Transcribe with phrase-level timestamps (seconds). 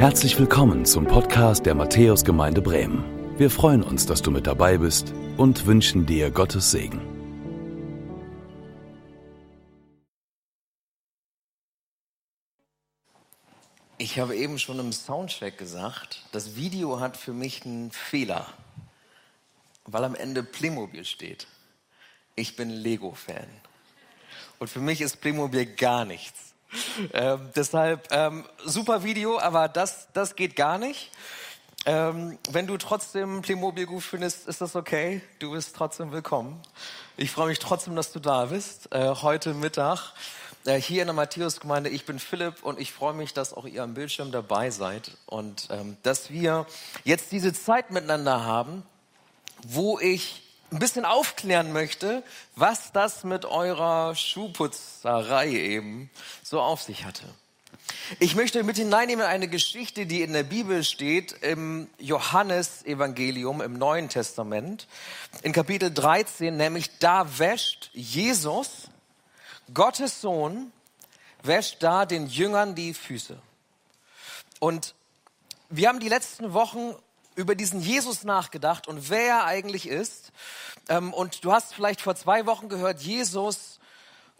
[0.00, 3.04] Herzlich willkommen zum Podcast der Matthäusgemeinde Bremen.
[3.36, 7.02] Wir freuen uns, dass du mit dabei bist und wünschen dir Gottes Segen.
[13.98, 18.46] Ich habe eben schon im Soundcheck gesagt, das Video hat für mich einen Fehler,
[19.84, 21.46] weil am Ende Playmobil steht.
[22.36, 23.48] Ich bin Lego-Fan.
[24.60, 26.49] Und für mich ist Playmobil gar nichts.
[27.12, 31.10] Ähm, deshalb ähm, super Video, aber das, das geht gar nicht.
[31.86, 35.22] Ähm, wenn du trotzdem Playmobil gut findest, ist das okay.
[35.38, 36.60] Du bist trotzdem willkommen.
[37.16, 38.92] Ich freue mich trotzdem, dass du da bist.
[38.92, 40.12] Äh, heute Mittag
[40.66, 41.88] äh, hier in der Matthäusgemeinde.
[41.88, 45.68] Ich bin Philipp und ich freue mich, dass auch ihr am Bildschirm dabei seid und
[45.70, 46.66] ähm, dass wir
[47.04, 48.82] jetzt diese Zeit miteinander haben,
[49.66, 52.22] wo ich ein bisschen aufklären möchte,
[52.56, 56.10] was das mit eurer Schuhputzerei eben
[56.42, 57.24] so auf sich hatte.
[58.18, 64.08] Ich möchte mit hineinnehmen eine Geschichte, die in der Bibel steht, im Johannesevangelium im Neuen
[64.08, 64.86] Testament,
[65.42, 68.88] in Kapitel 13, nämlich da wäscht Jesus,
[69.74, 70.72] Gottes Sohn,
[71.42, 73.40] wäscht da den Jüngern die Füße.
[74.58, 74.94] Und
[75.68, 76.94] wir haben die letzten Wochen
[77.40, 80.32] über diesen Jesus nachgedacht und wer er eigentlich ist.
[80.88, 83.80] Ähm, und du hast vielleicht vor zwei Wochen gehört, Jesus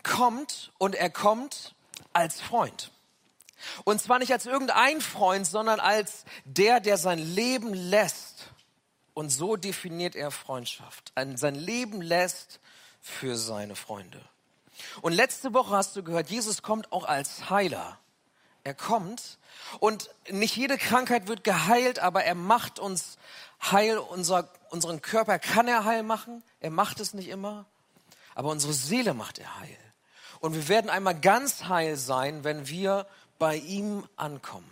[0.03, 1.75] kommt und er kommt
[2.13, 2.91] als Freund.
[3.85, 8.51] Und zwar nicht als irgendein Freund, sondern als der, der sein Leben lässt.
[9.13, 11.13] Und so definiert er Freundschaft.
[11.35, 12.61] Sein Leben lässt
[13.01, 14.21] für seine Freunde.
[15.03, 17.99] Und letzte Woche hast du gehört, Jesus kommt auch als Heiler.
[18.71, 19.39] Er kommt
[19.81, 23.19] und nicht jede Krankheit wird geheilt, aber er macht uns
[23.61, 23.99] heil.
[23.99, 26.45] Unser, unseren Körper kann er heil machen.
[26.61, 27.67] Er macht es nicht immer.
[28.37, 29.77] Aber unsere Seele macht er heil.
[30.39, 33.09] Und wir werden einmal ganz heil sein, wenn wir
[33.41, 34.71] bei ihm ankommen.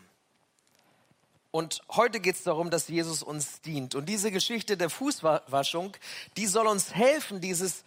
[1.50, 3.94] Und heute geht es darum, dass Jesus uns dient.
[3.94, 5.97] Und diese Geschichte der Fußwaschung,
[6.36, 7.84] die soll uns helfen, dieses,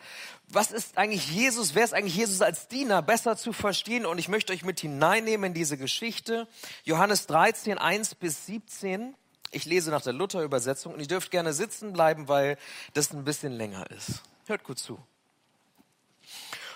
[0.47, 4.07] was ist eigentlich Jesus, wer ist eigentlich Jesus als Diener, besser zu verstehen.
[4.07, 6.47] Und ich möchte euch mit hineinnehmen in diese Geschichte.
[6.85, 9.16] Johannes 13, 1 bis 17.
[9.51, 12.57] Ich lese nach der Luther-Übersetzung und ihr dürft gerne sitzen bleiben, weil
[12.95, 14.23] das ein bisschen länger ist.
[14.47, 14.97] Hört gut zu.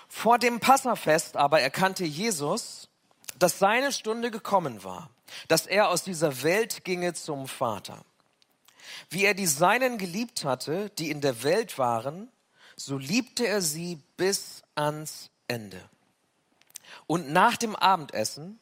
[0.08, 2.88] Vor dem Passafest aber erkannte Jesus,
[3.38, 5.10] dass seine Stunde gekommen war
[5.48, 8.04] dass er aus dieser Welt ginge zum Vater.
[9.10, 12.30] Wie er die Seinen geliebt hatte, die in der Welt waren,
[12.76, 15.80] so liebte er sie bis ans Ende.
[17.06, 18.58] Und nach dem Abendessen,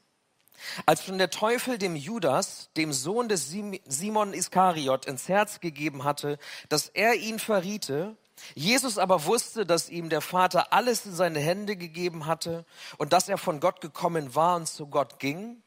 [0.87, 3.51] als schon der Teufel dem Judas, dem Sohn des
[3.87, 8.17] Simon Iskariot, ins Herz gegeben hatte, dass er ihn verriete,
[8.55, 12.65] Jesus aber wusste, dass ihm der Vater alles in seine Hände gegeben hatte
[12.99, 15.63] und dass er von Gott gekommen war und zu Gott ging,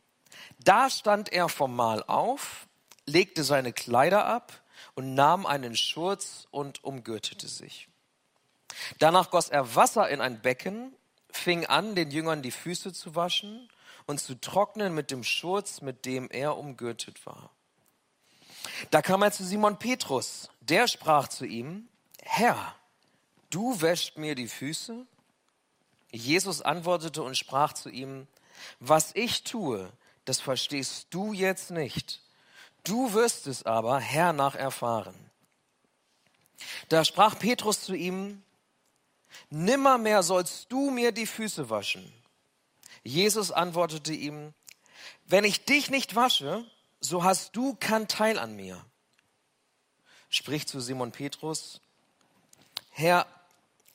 [0.59, 2.67] da stand er vom Mahl auf,
[3.05, 4.53] legte seine Kleider ab
[4.95, 7.87] und nahm einen Schurz und umgürtete sich.
[8.99, 10.93] Danach goss er Wasser in ein Becken,
[11.31, 13.69] fing an, den Jüngern die Füße zu waschen
[14.05, 17.49] und zu trocknen mit dem Schurz, mit dem er umgürtet war.
[18.91, 20.49] Da kam er zu Simon Petrus.
[20.61, 21.87] Der sprach zu ihm,
[22.29, 22.75] Herr,
[23.49, 25.07] du wäschst mir die Füße?
[26.11, 28.27] Jesus antwortete und sprach zu ihm,
[28.79, 29.91] was ich tue,
[30.25, 32.21] das verstehst du jetzt nicht.
[32.83, 35.15] Du wirst es aber hernach erfahren.
[36.89, 38.43] Da sprach Petrus zu ihm,
[39.49, 42.11] Nimmermehr sollst du mir die Füße waschen.
[43.03, 44.53] Jesus antwortete ihm,
[45.25, 46.65] wenn ich dich nicht wasche,
[46.99, 48.83] so hast du kein Teil an mir.
[50.29, 51.79] Spricht zu Simon Petrus,
[52.97, 53.25] Herr,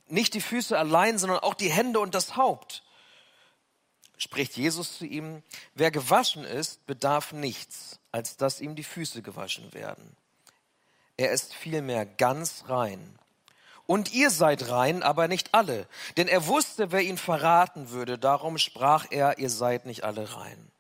[0.07, 2.83] nicht die Füße allein, sondern auch die Hände und das Haupt
[4.23, 5.43] spricht Jesus zu ihm,
[5.75, 10.17] wer gewaschen ist, bedarf nichts, als dass ihm die Füße gewaschen werden.
[11.17, 13.19] Er ist vielmehr ganz rein.
[13.85, 15.89] Und ihr seid rein, aber nicht alle.
[16.17, 18.17] Denn er wusste, wer ihn verraten würde.
[18.17, 20.71] Darum sprach er, ihr seid nicht alle rein.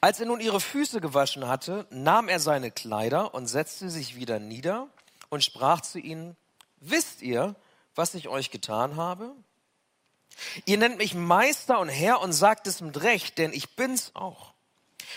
[0.00, 4.38] Als er nun ihre Füße gewaschen hatte, nahm er seine Kleider und setzte sich wieder
[4.38, 4.88] nieder
[5.28, 6.36] und sprach zu ihnen,
[6.80, 7.56] wisst ihr,
[7.94, 9.34] was ich euch getan habe?
[10.64, 14.52] Ihr nennt mich Meister und Herr und sagt es mit Recht, denn ich bin's auch.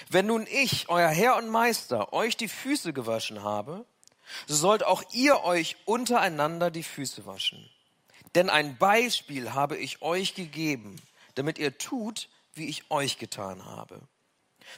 [0.09, 3.85] Wenn nun ich, euer Herr und Meister, euch die Füße gewaschen habe,
[4.47, 7.69] so sollt auch ihr euch untereinander die Füße waschen.
[8.35, 10.95] Denn ein Beispiel habe ich euch gegeben,
[11.35, 14.01] damit ihr tut, wie ich euch getan habe.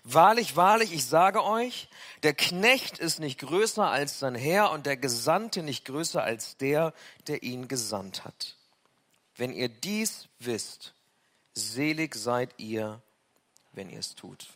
[0.03, 1.87] Wahrlich, wahrlich, ich sage euch,
[2.23, 6.93] der Knecht ist nicht größer als sein Herr und der Gesandte nicht größer als der,
[7.27, 8.55] der ihn gesandt hat.
[9.35, 10.93] Wenn ihr dies wisst,
[11.53, 13.01] selig seid ihr,
[13.71, 14.47] wenn ihr es tut.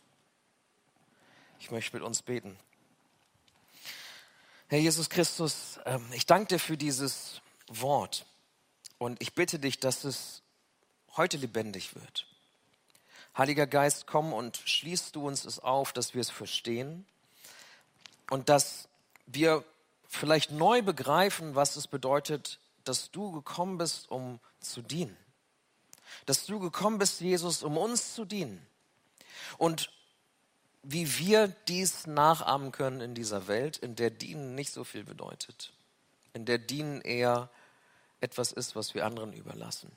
[1.60, 2.58] Ich möchte mit uns beten.
[4.68, 8.26] Herr Jesus Christus, ähm, ich danke dir für dieses Wort
[8.98, 10.42] und ich bitte dich, dass es
[11.16, 12.26] heute lebendig wird.
[13.38, 17.06] Heiliger Geist, komm und schließt du uns es auf, dass wir es verstehen
[18.30, 18.88] und dass
[19.26, 19.64] wir
[20.08, 25.16] vielleicht neu begreifen, was es bedeutet, dass du gekommen bist, um zu dienen.
[26.26, 28.66] Dass du gekommen bist, Jesus, um uns zu dienen.
[29.56, 29.92] Und
[30.82, 35.72] wie wir dies nachahmen können in dieser Welt, in der Dienen nicht so viel bedeutet,
[36.32, 37.50] in der Dienen eher
[38.20, 39.92] etwas ist, was wir anderen überlassen.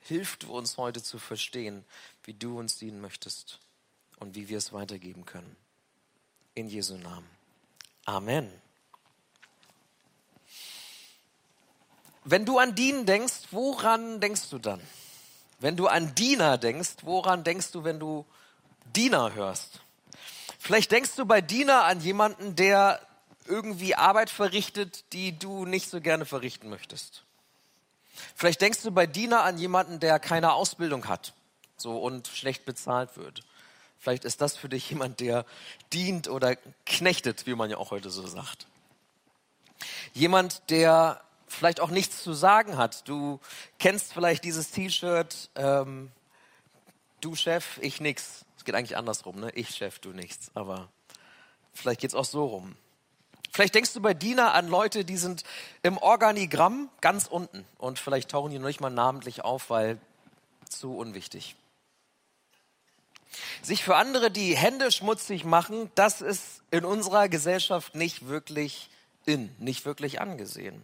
[0.00, 1.84] Hilf du uns heute zu verstehen,
[2.24, 3.60] wie du uns dienen möchtest
[4.18, 5.56] und wie wir es weitergeben können.
[6.54, 7.28] In Jesu Namen.
[8.04, 8.50] Amen.
[12.24, 14.80] Wenn du an Dienen denkst, woran denkst du dann?
[15.58, 18.26] Wenn du an Diener denkst, woran denkst du, wenn du
[18.94, 19.80] Diener hörst?
[20.58, 23.00] Vielleicht denkst du bei Diener an jemanden, der
[23.46, 27.24] irgendwie Arbeit verrichtet, die du nicht so gerne verrichten möchtest.
[28.34, 31.34] Vielleicht denkst du bei Diener an jemanden, der keine Ausbildung hat,
[31.76, 33.42] so und schlecht bezahlt wird.
[33.98, 35.44] Vielleicht ist das für dich jemand, der
[35.92, 36.56] dient oder
[36.86, 38.66] knechtet, wie man ja auch heute so sagt.
[40.14, 41.20] Jemand, der
[41.50, 43.06] vielleicht auch nichts zu sagen hat.
[43.08, 43.40] Du
[43.78, 46.10] kennst vielleicht dieses T-Shirt, ähm,
[47.20, 48.44] du Chef, ich nix.
[48.56, 49.50] Es geht eigentlich andersrum, ne?
[49.54, 50.50] Ich Chef, du nichts.
[50.54, 50.88] Aber
[51.72, 52.76] vielleicht geht es auch so rum.
[53.52, 55.44] Vielleicht denkst du bei Diener an Leute, die sind
[55.82, 59.98] im Organigramm ganz unten und vielleicht tauchen die noch nicht mal namentlich auf, weil
[60.68, 61.56] zu unwichtig.
[63.62, 68.88] Sich für andere die Hände schmutzig machen, das ist in unserer Gesellschaft nicht wirklich
[69.26, 70.82] in, nicht wirklich angesehen.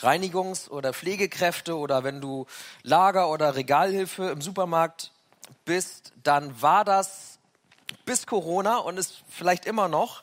[0.00, 2.46] Reinigungs- oder Pflegekräfte oder wenn du
[2.82, 5.12] Lager- oder Regalhilfe im Supermarkt
[5.64, 7.38] bist, dann war das
[8.04, 10.22] bis Corona und ist vielleicht immer noch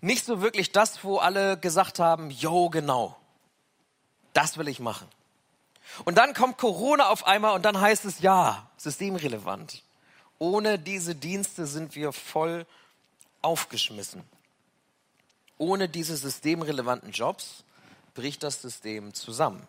[0.00, 3.16] nicht so wirklich das, wo alle gesagt haben, jo, genau,
[4.32, 5.08] das will ich machen.
[6.04, 9.82] Und dann kommt Corona auf einmal und dann heißt es, ja, systemrelevant.
[10.38, 12.66] Ohne diese Dienste sind wir voll
[13.42, 14.22] aufgeschmissen.
[15.58, 17.64] Ohne diese systemrelevanten Jobs
[18.14, 19.66] bricht das System zusammen.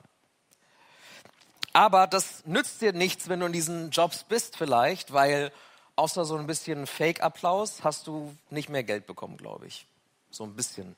[1.74, 5.51] Aber das nützt dir nichts, wenn du in diesen Jobs bist vielleicht, weil
[5.95, 9.86] außer so ein bisschen Fake-Applaus hast du nicht mehr Geld bekommen, glaube ich.
[10.31, 10.95] So ein bisschen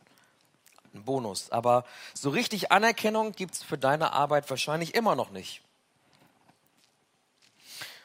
[0.94, 1.50] ein Bonus.
[1.51, 5.62] Aber so richtig Anerkennung gibt es für deine Arbeit wahrscheinlich immer noch nicht.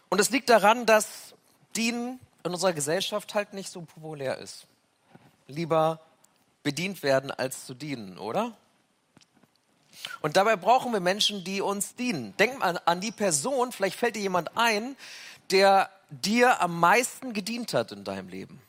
[0.09, 1.35] Und es liegt daran, dass
[1.77, 4.67] Dienen in unserer Gesellschaft halt nicht so populär ist.
[5.47, 6.01] Lieber
[6.63, 8.57] bedient werden, als zu dienen, oder?
[10.21, 12.37] Und dabei brauchen wir Menschen, die uns dienen.
[12.37, 14.97] Denk mal an die Person, vielleicht fällt dir jemand ein,
[15.51, 18.61] der dir am meisten gedient hat in deinem Leben.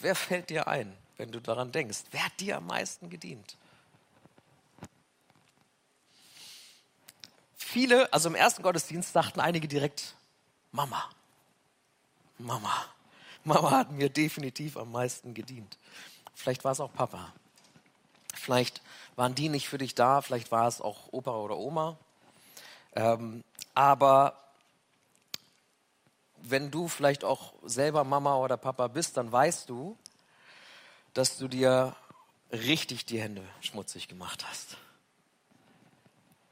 [0.00, 2.04] Wer fällt dir ein, wenn du daran denkst?
[2.10, 3.56] Wer hat dir am meisten gedient?
[7.56, 10.14] Viele, also im ersten Gottesdienst sagten einige direkt,
[10.72, 11.10] Mama,
[12.38, 12.86] Mama,
[13.44, 15.78] Mama hat mir definitiv am meisten gedient.
[16.34, 17.32] Vielleicht war es auch Papa.
[18.34, 18.82] Vielleicht
[19.16, 21.96] waren die nicht für dich da, vielleicht war es auch Opa oder Oma.
[22.94, 23.42] Ähm,
[23.74, 24.45] aber
[26.50, 29.96] wenn du vielleicht auch selber Mama oder Papa bist, dann weißt du,
[31.14, 31.96] dass du dir
[32.52, 34.76] richtig die Hände schmutzig gemacht hast.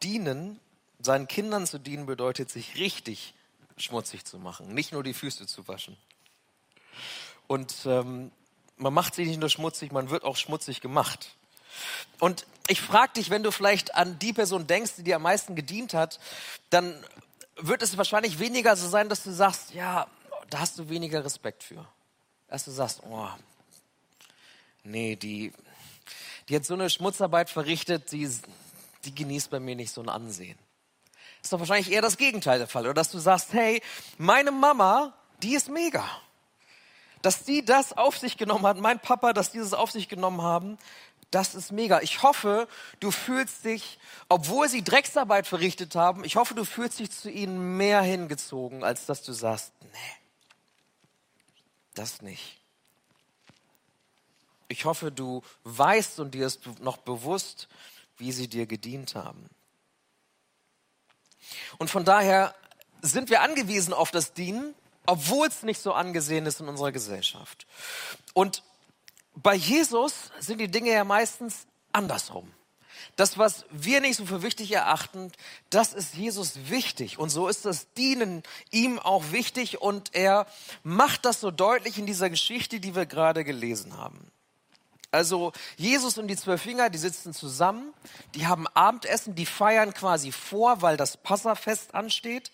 [0.02, 0.58] Dienen,
[1.00, 3.34] seinen Kindern zu dienen, bedeutet sich richtig
[3.76, 5.96] schmutzig zu machen, nicht nur die Füße zu waschen.
[7.46, 8.30] Und ähm,
[8.76, 11.36] man macht sich nicht nur schmutzig, man wird auch schmutzig gemacht.
[12.18, 15.54] Und ich frage dich, wenn du vielleicht an die Person denkst, die dir am meisten
[15.54, 16.18] gedient hat,
[16.70, 16.94] dann
[17.56, 20.06] wird es wahrscheinlich weniger so sein, dass du sagst, ja,
[20.50, 21.86] da hast du weniger Respekt für.
[22.48, 23.28] Dass du sagst, oh,
[24.82, 25.52] nee, die,
[26.48, 28.30] die hat so eine Schmutzarbeit verrichtet, die,
[29.04, 30.58] die genießt bei mir nicht so ein Ansehen.
[31.42, 32.84] Ist doch wahrscheinlich eher das Gegenteil der Fall.
[32.84, 33.82] Oder dass du sagst, hey,
[34.16, 36.08] meine Mama, die ist mega.
[37.20, 40.42] Dass die das auf sich genommen hat, mein Papa, dass die das auf sich genommen
[40.42, 40.78] haben,
[41.34, 42.00] das ist mega.
[42.00, 42.68] Ich hoffe,
[43.00, 43.98] du fühlst dich,
[44.28, 49.06] obwohl sie Drecksarbeit verrichtet haben, ich hoffe, du fühlst dich zu ihnen mehr hingezogen, als
[49.06, 50.16] dass du sagst, nee,
[51.94, 52.60] das nicht.
[54.68, 57.68] Ich hoffe, du weißt und dir ist noch bewusst,
[58.16, 59.48] wie sie dir gedient haben.
[61.78, 62.54] Und von daher
[63.02, 64.74] sind wir angewiesen auf das Dienen,
[65.06, 67.66] obwohl es nicht so angesehen ist in unserer Gesellschaft.
[68.32, 68.62] Und
[69.34, 72.50] bei Jesus sind die Dinge ja meistens andersrum.
[73.16, 75.30] das, was wir nicht so für wichtig erachten,
[75.70, 77.18] das ist Jesus wichtig.
[77.18, 79.80] Und so ist das Dienen ihm auch wichtig.
[79.80, 80.46] Und er
[80.82, 84.30] macht das so deutlich in dieser Geschichte, die wir gerade gelesen haben.
[85.10, 87.94] Also Jesus und die zwölf Jünger, die sitzen zusammen,
[88.34, 92.50] die haben Abendessen, die feiern quasi vor, weil das Passafest ansteht.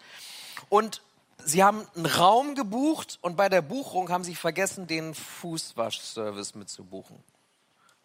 [0.69, 1.01] Und
[1.45, 7.23] sie haben einen Raum gebucht und bei der Buchung haben sie vergessen, den Fußwaschservice mitzubuchen.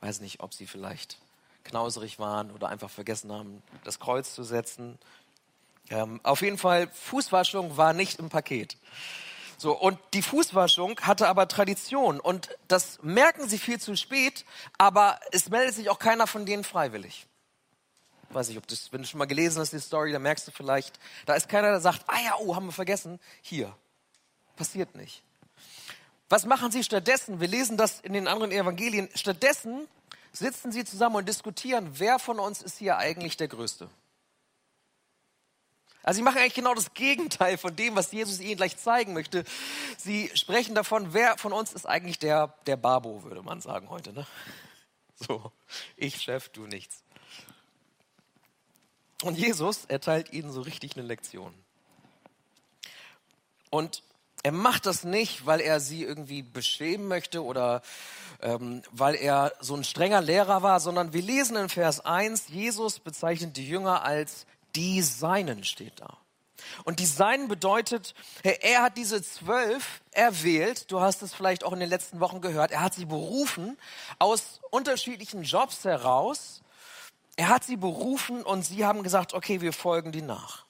[0.02, 1.18] Weiß nicht, ob sie vielleicht
[1.64, 5.00] knauserig waren oder einfach vergessen haben, das Kreuz zu setzen.
[5.90, 8.78] Ähm, auf jeden Fall, Fußwaschung war nicht im Paket.
[9.58, 14.46] So, und die Fußwaschung hatte aber Tradition und das merken sie viel zu spät,
[14.78, 17.26] aber es meldet sich auch keiner von denen freiwillig.
[18.30, 20.52] Weiß ich, ob das, wenn du schon mal gelesen hast, die Story, dann merkst du
[20.52, 23.76] vielleicht, da ist keiner, der sagt, ah ja, oh, haben wir vergessen, hier.
[24.56, 25.24] Passiert nicht.
[26.30, 27.40] Was machen sie stattdessen?
[27.40, 29.10] Wir lesen das in den anderen Evangelien.
[29.14, 29.88] Stattdessen
[30.32, 33.90] sitzen sie zusammen und diskutieren, wer von uns ist hier eigentlich der Größte.
[36.06, 39.44] Also sie machen eigentlich genau das Gegenteil von dem, was Jesus ihnen gleich zeigen möchte.
[39.98, 44.14] Sie sprechen davon, wer von uns ist eigentlich der, der Babo, würde man sagen heute.
[44.14, 44.28] Ne?
[45.16, 45.52] So,
[45.96, 47.05] ich Chef, du nichts.
[49.24, 51.54] Und Jesus erteilt ihnen so richtig eine Lektion.
[53.70, 54.04] Und
[54.44, 57.82] er macht das nicht, weil er sie irgendwie beschämen möchte oder
[58.42, 63.00] ähm, weil er so ein strenger Lehrer war, sondern wir lesen in Vers 1, Jesus
[63.00, 64.46] bezeichnet die Jünger als
[64.76, 66.18] die Seinen steht da.
[66.84, 71.80] Und die Seinen bedeutet, er hat diese zwölf erwählt, du hast es vielleicht auch in
[71.80, 73.78] den letzten Wochen gehört, er hat sie berufen
[74.20, 76.62] aus unterschiedlichen Jobs heraus.
[77.36, 80.66] Er hat sie berufen und sie haben gesagt, okay, wir folgen die nach.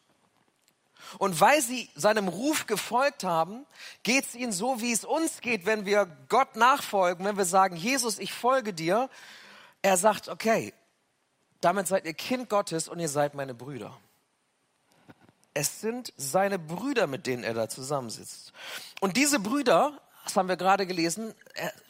[1.20, 3.66] Und weil sie seinem Ruf gefolgt haben,
[4.04, 7.76] geht es ihnen so, wie es uns geht, wenn wir Gott nachfolgen, wenn wir sagen,
[7.76, 9.10] Jesus, ich folge dir.
[9.82, 10.74] Er sagt, okay,
[11.62, 13.98] damit seid ihr Kind Gottes und ihr seid meine Brüder.
[15.54, 18.52] Es sind seine Brüder, mit denen er da zusammensitzt.
[19.00, 21.34] Und diese Brüder, das haben wir gerade gelesen,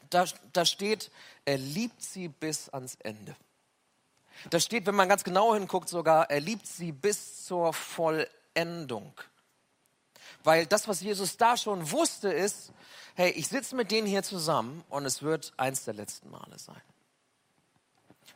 [0.10, 1.10] da, da steht,
[1.46, 3.36] er liebt sie bis ans Ende.
[4.50, 9.14] Da steht, wenn man ganz genau hinguckt, sogar, er liebt sie bis zur Vollendung.
[10.44, 12.72] Weil das, was Jesus da schon wusste, ist,
[13.16, 16.82] hey, ich sitze mit denen hier zusammen und es wird eins der letzten Male sein.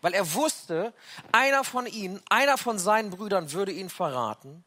[0.01, 0.93] Weil er wusste,
[1.31, 4.63] einer von ihnen, einer von seinen Brüdern würde ihn verraten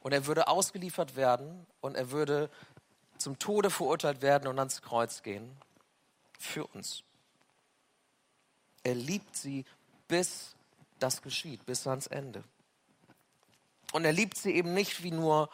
[0.00, 2.50] und er würde ausgeliefert werden und er würde
[3.16, 5.56] zum Tode verurteilt werden und ans Kreuz gehen.
[6.38, 7.02] Für uns.
[8.82, 9.64] Er liebt sie,
[10.08, 10.55] bis
[10.98, 12.42] das geschieht, bis ans Ende.
[13.92, 15.48] Und er liebt sie eben nicht wie nur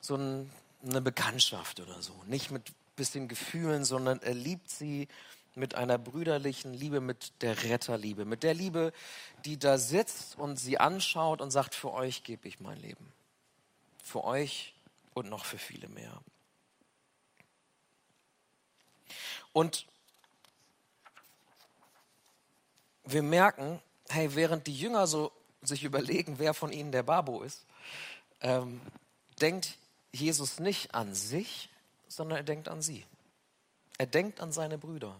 [0.00, 0.50] so ein,
[0.84, 5.06] eine Bekanntschaft oder so, nicht mit bisschen Gefühlen, sondern er liebt sie
[5.54, 8.92] mit einer brüderlichen Liebe, mit der Retterliebe, mit der Liebe,
[9.44, 13.12] die da sitzt und sie anschaut und sagt, für euch gebe ich mein Leben.
[14.02, 14.74] Für euch
[15.14, 16.20] und noch für viele mehr.
[19.52, 19.86] Und
[23.04, 25.32] wir merken, hey, während die Jünger so
[25.62, 27.64] sich überlegen, wer von ihnen der Babo ist,
[28.40, 28.80] ähm,
[29.40, 29.76] denkt
[30.12, 31.68] Jesus nicht an sich,
[32.08, 33.04] sondern er denkt an sie.
[33.98, 35.18] Er denkt an seine Brüder.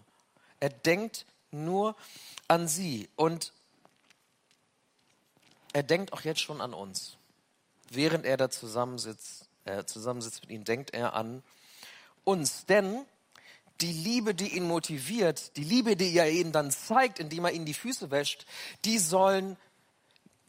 [0.59, 1.95] Er denkt nur
[2.47, 3.53] an sie und
[5.73, 7.17] er denkt auch jetzt schon an uns.
[7.89, 11.43] Während er da zusammensitzt, äh, zusammensitzt mit ihnen, denkt er an
[12.23, 12.65] uns.
[12.65, 13.05] Denn
[13.81, 17.65] die Liebe, die ihn motiviert, die Liebe, die er ihnen dann zeigt, indem er ihnen
[17.65, 18.45] die Füße wäscht,
[18.85, 19.57] die sollen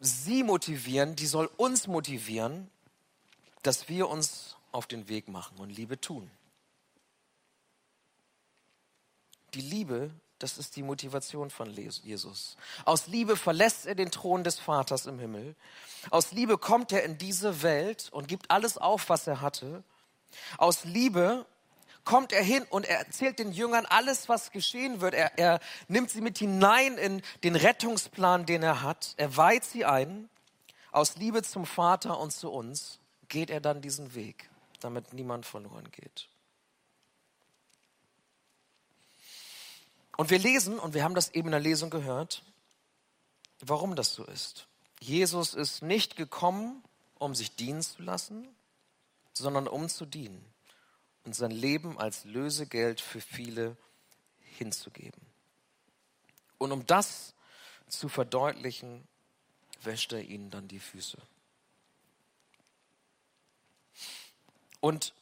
[0.00, 2.70] sie motivieren, die soll uns motivieren,
[3.62, 6.30] dass wir uns auf den Weg machen und Liebe tun.
[9.54, 12.56] Die Liebe, das ist die Motivation von Jesus.
[12.84, 15.56] Aus Liebe verlässt er den Thron des Vaters im Himmel.
[16.10, 19.82] Aus Liebe kommt er in diese Welt und gibt alles auf, was er hatte.
[20.58, 21.46] Aus Liebe
[22.08, 25.12] kommt er hin und er erzählt den Jüngern alles, was geschehen wird.
[25.12, 29.12] Er, er nimmt sie mit hinein in den Rettungsplan, den er hat.
[29.18, 30.30] Er weiht sie ein.
[30.90, 32.98] Aus Liebe zum Vater und zu uns
[33.28, 34.48] geht er dann diesen Weg,
[34.80, 36.30] damit niemand verloren geht.
[40.16, 42.42] Und wir lesen, und wir haben das eben in der Lesung gehört,
[43.60, 44.66] warum das so ist.
[44.98, 46.82] Jesus ist nicht gekommen,
[47.16, 48.48] um sich dienen zu lassen,
[49.34, 50.42] sondern um zu dienen
[51.28, 53.76] und sein Leben als Lösegeld für viele
[54.56, 55.20] hinzugeben.
[56.58, 57.34] Und um das
[57.88, 59.06] zu verdeutlichen,
[59.82, 61.18] wäscht er ihnen dann die Füße.
[64.80, 65.14] Und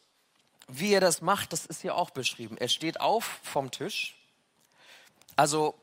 [0.69, 2.57] wie er das macht, das ist hier auch beschrieben.
[2.57, 4.17] Er steht auf vom Tisch
[5.37, 5.75] also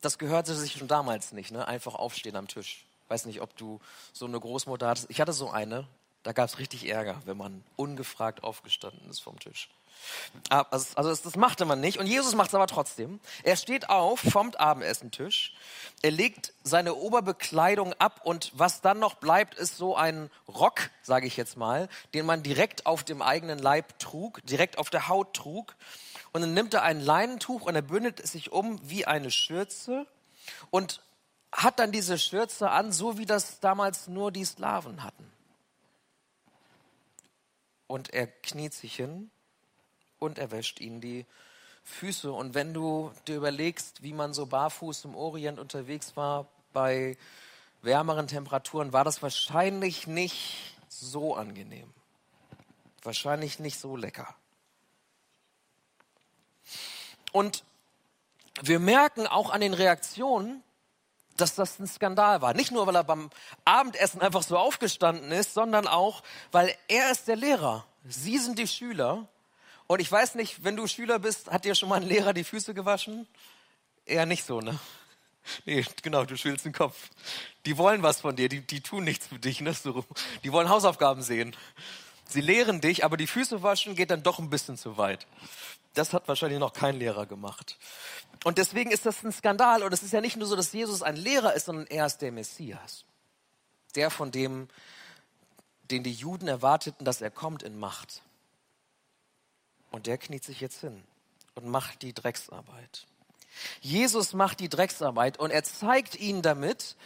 [0.00, 1.66] das gehörte sich schon damals nicht, ne?
[1.66, 2.86] einfach aufstehen am Tisch.
[3.08, 3.80] Weiß nicht, ob du
[4.12, 5.10] so eine Großmutter hattest.
[5.10, 5.86] Ich hatte so eine,
[6.22, 9.68] da gab es richtig Ärger, wenn man ungefragt aufgestanden ist vom Tisch.
[10.50, 13.20] Ah, also, also das machte man nicht und Jesus macht es aber trotzdem.
[13.44, 15.54] Er steht auf vom Abendessentisch,
[16.02, 21.26] er legt seine Oberbekleidung ab und was dann noch bleibt, ist so ein Rock, sage
[21.26, 25.34] ich jetzt mal, den man direkt auf dem eigenen Leib trug, direkt auf der Haut
[25.34, 25.76] trug.
[26.32, 30.06] Und dann nimmt er ein Leinentuch und er bündet es sich um wie eine Schürze
[30.70, 31.00] und
[31.52, 35.31] hat dann diese Schürze an, so wie das damals nur die Sklaven hatten.
[37.86, 39.30] Und er kniet sich hin
[40.18, 41.26] und er wäscht ihnen die
[41.84, 42.32] Füße.
[42.32, 47.16] Und wenn du dir überlegst, wie man so barfuß im Orient unterwegs war bei
[47.82, 51.92] wärmeren Temperaturen, war das wahrscheinlich nicht so angenehm.
[53.02, 54.34] Wahrscheinlich nicht so lecker.
[57.32, 57.64] Und
[58.62, 60.62] wir merken auch an den Reaktionen,
[61.36, 62.54] dass das ein Skandal war.
[62.54, 63.30] Nicht nur, weil er beim
[63.64, 67.86] Abendessen einfach so aufgestanden ist, sondern auch, weil er ist der Lehrer.
[68.04, 69.28] Sie sind die Schüler.
[69.86, 72.44] Und ich weiß nicht, wenn du Schüler bist, hat dir schon mal ein Lehrer die
[72.44, 73.26] Füße gewaschen?
[74.06, 74.78] Eher nicht so, ne?
[75.64, 77.10] Nee, genau, du schüttelst den Kopf.
[77.66, 79.74] Die wollen was von dir, die, die tun nichts für dich, ne?
[80.44, 81.56] Die wollen Hausaufgaben sehen.
[82.32, 85.26] Sie lehren dich, aber die Füße waschen geht dann doch ein bisschen zu weit.
[85.94, 87.78] Das hat wahrscheinlich noch kein Lehrer gemacht.
[88.44, 89.82] Und deswegen ist das ein Skandal.
[89.82, 92.18] Und es ist ja nicht nur so, dass Jesus ein Lehrer ist, sondern er ist
[92.18, 93.04] der Messias.
[93.94, 94.68] Der, von dem,
[95.90, 98.22] den die Juden erwarteten, dass er kommt in Macht.
[99.90, 101.04] Und der kniet sich jetzt hin
[101.54, 103.06] und macht die Drecksarbeit.
[103.80, 106.96] Jesus macht die Drecksarbeit und er zeigt ihnen damit,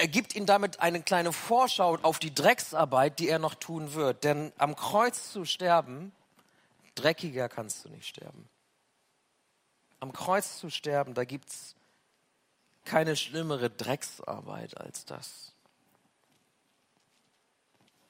[0.00, 4.24] er gibt ihnen damit eine kleine Vorschau auf die Drecksarbeit, die er noch tun wird.
[4.24, 6.12] Denn am Kreuz zu sterben
[6.94, 8.48] dreckiger kannst du nicht sterben.
[10.00, 11.74] Am Kreuz zu sterben, da gibt es
[12.86, 15.52] keine schlimmere Drecksarbeit als das.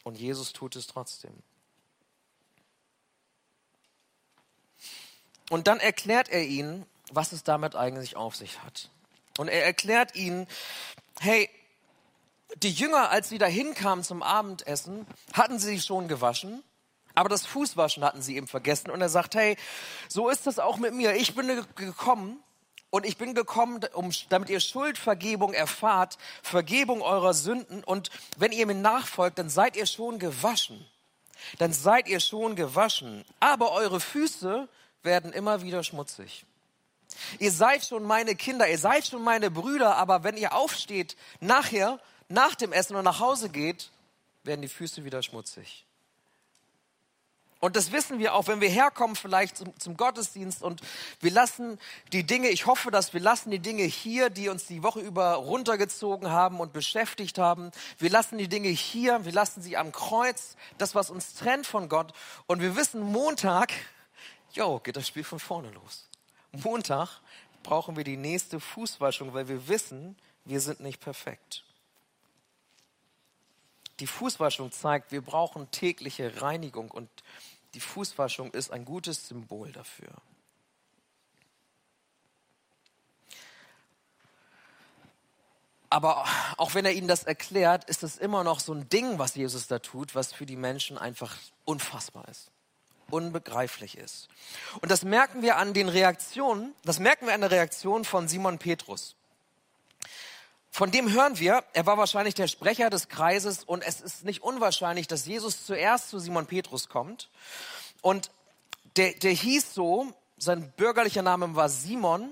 [0.05, 1.35] Und Jesus tut es trotzdem.
[5.51, 8.91] Und dann erklärt er ihnen, was es damit eigentlich auf sich hat.
[9.39, 10.47] Und er erklärt ihnen,
[11.19, 11.51] hey,
[12.57, 16.63] die Jünger, als sie dahin kamen zum Abendessen, hatten sie sich schon gewaschen
[17.15, 18.91] aber das Fußwaschen hatten sie eben vergessen.
[18.91, 19.57] Und er sagt, hey,
[20.09, 21.15] so ist das auch mit mir.
[21.17, 22.43] Ich bin gekommen
[22.91, 27.85] und ich bin gekommen, um, damit ihr Schuldvergebung erfahrt, Vergebung eurer Sünden.
[27.85, 30.87] Und wenn ihr mir nachfolgt, dann seid ihr schon gewaschen.
[31.59, 33.25] Dann seid ihr schon gewaschen.
[33.39, 34.69] Aber eure Füße
[35.03, 36.47] werden immer wieder schmutzig.
[37.39, 41.99] Ihr seid schon meine Kinder, ihr seid schon meine Brüder, aber wenn ihr aufsteht, nachher,
[42.31, 43.91] nach dem Essen und nach Hause geht,
[44.45, 45.85] werden die Füße wieder schmutzig.
[47.59, 50.81] Und das wissen wir auch, wenn wir herkommen vielleicht zum, zum, Gottesdienst und
[51.21, 51.79] wir lassen
[52.11, 55.35] die Dinge, ich hoffe, dass wir lassen die Dinge hier, die uns die Woche über
[55.35, 57.71] runtergezogen haben und beschäftigt haben.
[57.99, 61.91] Wir lassen die Dinge hier, wir lassen sie am Kreuz, das, was uns trennt von
[61.91, 62.15] Gott.
[62.47, 63.73] Und wir wissen, Montag,
[64.53, 66.09] jo, geht das Spiel von vorne los.
[66.53, 67.21] Montag
[67.63, 70.17] brauchen wir die nächste Fußwaschung, weil wir wissen,
[70.47, 71.63] wir sind nicht perfekt.
[74.01, 77.11] Die Fußwaschung zeigt, wir brauchen tägliche Reinigung und
[77.75, 80.11] die Fußwaschung ist ein gutes Symbol dafür.
[85.91, 86.25] Aber
[86.57, 89.67] auch wenn er ihnen das erklärt, ist es immer noch so ein Ding, was Jesus
[89.67, 92.53] da tut, was für die Menschen einfach unfassbar ist,
[93.11, 94.29] unbegreiflich ist.
[94.81, 98.59] Und das merken wir an den Reaktionen, das merken wir an der Reaktion von Simon
[98.59, 99.17] Petrus.
[100.71, 104.43] Von dem hören wir, er war wahrscheinlich der Sprecher des Kreises und es ist nicht
[104.43, 107.29] unwahrscheinlich, dass Jesus zuerst zu Simon Petrus kommt.
[108.03, 108.31] Und
[108.97, 112.31] der, der hieß so, sein bürgerlicher Name war Simon,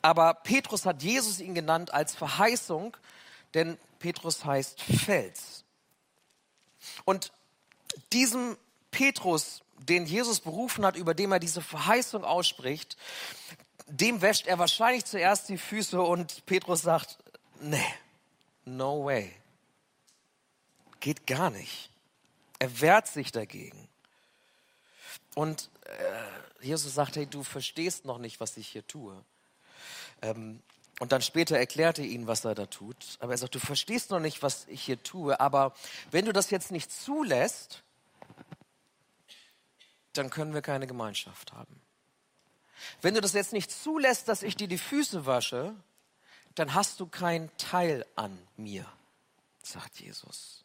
[0.00, 2.96] aber Petrus hat Jesus ihn genannt als Verheißung,
[3.54, 5.64] denn Petrus heißt Fels.
[7.04, 7.32] Und
[8.12, 8.56] diesem
[8.90, 12.96] Petrus, den Jesus berufen hat, über dem er diese Verheißung ausspricht,
[13.86, 17.18] dem wäscht er wahrscheinlich zuerst die Füße und Petrus sagt,
[17.62, 17.94] nee,
[18.64, 19.32] no way.
[21.00, 21.90] Geht gar nicht.
[22.58, 23.88] Er wehrt sich dagegen.
[25.34, 29.24] Und äh, Jesus sagt, hey, du verstehst noch nicht, was ich hier tue.
[30.20, 30.62] Ähm,
[31.00, 33.16] und dann später erklärt er ihnen, was er da tut.
[33.18, 35.40] Aber er sagt, du verstehst noch nicht, was ich hier tue.
[35.40, 35.74] Aber
[36.10, 37.82] wenn du das jetzt nicht zulässt,
[40.12, 41.80] dann können wir keine Gemeinschaft haben.
[43.00, 45.74] Wenn du das jetzt nicht zulässt, dass ich dir die Füße wasche,
[46.54, 48.86] dann hast du keinen Teil an mir,
[49.62, 50.64] sagt Jesus.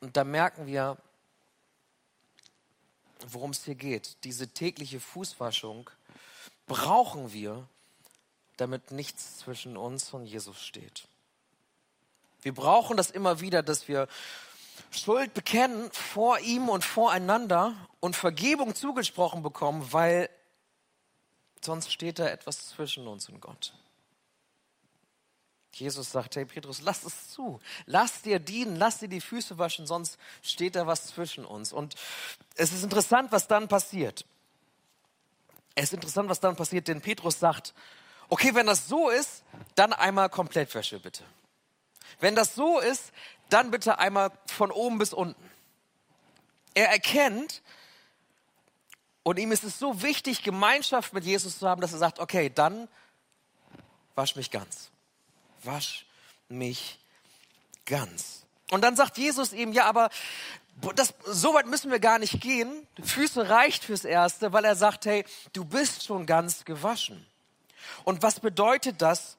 [0.00, 0.96] Und da merken wir,
[3.26, 4.16] worum es hier geht.
[4.24, 5.90] Diese tägliche Fußwaschung
[6.66, 7.66] brauchen wir,
[8.56, 11.08] damit nichts zwischen uns und Jesus steht.
[12.42, 14.08] Wir brauchen das immer wieder, dass wir
[14.90, 20.30] Schuld bekennen vor ihm und voreinander und Vergebung zugesprochen bekommen, weil
[21.64, 23.74] sonst steht da etwas zwischen uns und Gott.
[25.72, 27.60] Jesus sagt, hey Petrus, lass es zu.
[27.86, 31.72] Lass dir dienen, lass dir die Füße waschen, sonst steht da was zwischen uns.
[31.72, 31.94] Und
[32.56, 34.24] es ist interessant, was dann passiert.
[35.74, 37.74] Es ist interessant, was dann passiert, denn Petrus sagt,
[38.28, 39.44] okay, wenn das so ist,
[39.76, 41.22] dann einmal Komplettwäsche bitte.
[42.18, 43.12] Wenn das so ist,
[43.48, 45.40] dann bitte einmal von oben bis unten.
[46.74, 47.62] Er erkennt,
[49.28, 52.50] und ihm ist es so wichtig, Gemeinschaft mit Jesus zu haben, dass er sagt, okay,
[52.54, 52.88] dann
[54.14, 54.90] wasch mich ganz.
[55.62, 56.06] Wasch
[56.48, 56.98] mich
[57.84, 58.46] ganz.
[58.70, 60.08] Und dann sagt Jesus ihm, ja, aber
[60.94, 62.86] das, so weit müssen wir gar nicht gehen.
[63.02, 67.26] Füße reicht fürs Erste, weil er sagt, hey, du bist schon ganz gewaschen.
[68.04, 69.36] Und was bedeutet das?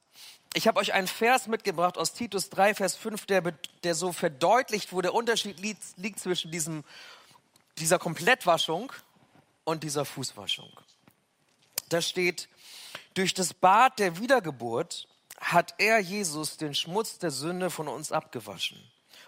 [0.53, 3.41] Ich habe euch einen Vers mitgebracht aus Titus 3, Vers 5, der,
[3.83, 6.83] der so verdeutlicht, wo der Unterschied liegt, liegt zwischen diesem,
[7.79, 8.93] dieser Komplettwaschung
[9.63, 10.71] und dieser Fußwaschung.
[11.89, 12.49] Da steht,
[13.13, 15.07] durch das Bad der Wiedergeburt
[15.39, 18.79] hat er, Jesus, den Schmutz der Sünde von uns abgewaschen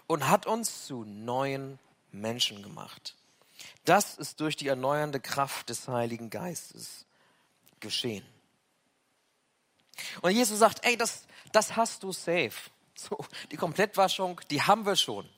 [0.06, 1.78] und hat uns zu neuen
[2.10, 3.16] Menschen gemacht.
[3.84, 7.06] Das ist durch die erneuernde Kraft des Heiligen Geistes
[7.80, 8.24] geschehen.
[10.20, 12.52] Und Jesus sagt, ey, das, das hast du safe.
[12.94, 15.28] So, die Komplettwaschung, die haben wir schon.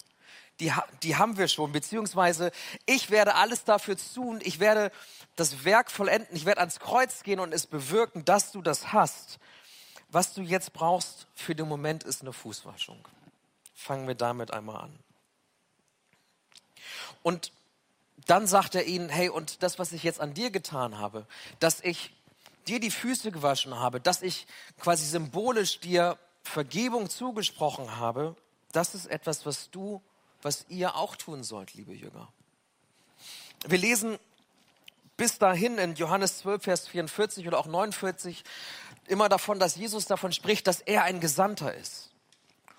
[0.61, 2.53] Die, die haben wir schon, beziehungsweise
[2.87, 4.93] ich werde alles dafür tun, ich werde
[5.35, 9.39] das Werk vollenden, ich werde ans Kreuz gehen und es bewirken, dass du das hast.
[10.11, 13.09] Was du jetzt brauchst für den Moment ist eine Fußwaschung.
[13.75, 14.99] Fangen wir damit einmal an.
[17.23, 17.53] Und
[18.27, 21.27] dann sagt er ihnen, hey, und das, was ich jetzt an dir getan habe,
[21.59, 22.15] dass ich
[22.69, 24.47] dir die Füße gewaschen habe, dass ich
[24.79, 28.37] quasi symbolisch dir Vergebung zugesprochen habe,
[28.73, 30.03] das ist etwas, was du,
[30.45, 32.33] was ihr auch tun sollt, liebe Jünger.
[33.67, 34.19] Wir lesen
[35.17, 38.45] bis dahin in Johannes 12, Vers 44 oder auch 49
[39.07, 42.11] immer davon, dass Jesus davon spricht, dass er ein Gesandter ist.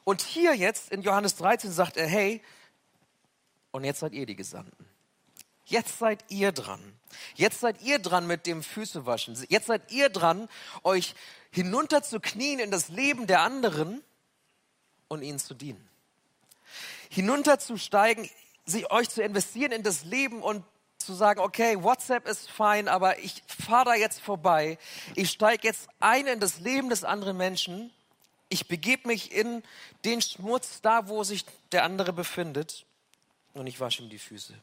[0.04, 2.42] Und hier jetzt in Johannes 13 sagt er, hey,
[3.72, 4.86] und jetzt seid ihr die Gesandten.
[5.66, 6.80] Jetzt seid ihr dran.
[7.34, 9.44] Jetzt seid ihr dran mit dem Füßewaschen.
[9.50, 10.48] Jetzt seid ihr dran,
[10.84, 11.16] euch
[11.50, 14.04] hinunter zu knien in das Leben der anderen
[15.08, 15.90] und ihnen zu dienen.
[17.10, 18.30] Hinunterzusteigen,
[18.66, 20.64] sich euch zu investieren in das Leben und
[20.98, 24.78] zu sagen, okay, WhatsApp ist fein, aber ich fahre da jetzt vorbei.
[25.16, 27.92] Ich steige jetzt ein in das Leben des anderen Menschen.
[28.50, 29.64] Ich begebe mich in
[30.04, 32.86] den Schmutz da, wo sich der andere befindet
[33.54, 34.54] und ich wasche ihm die Füße.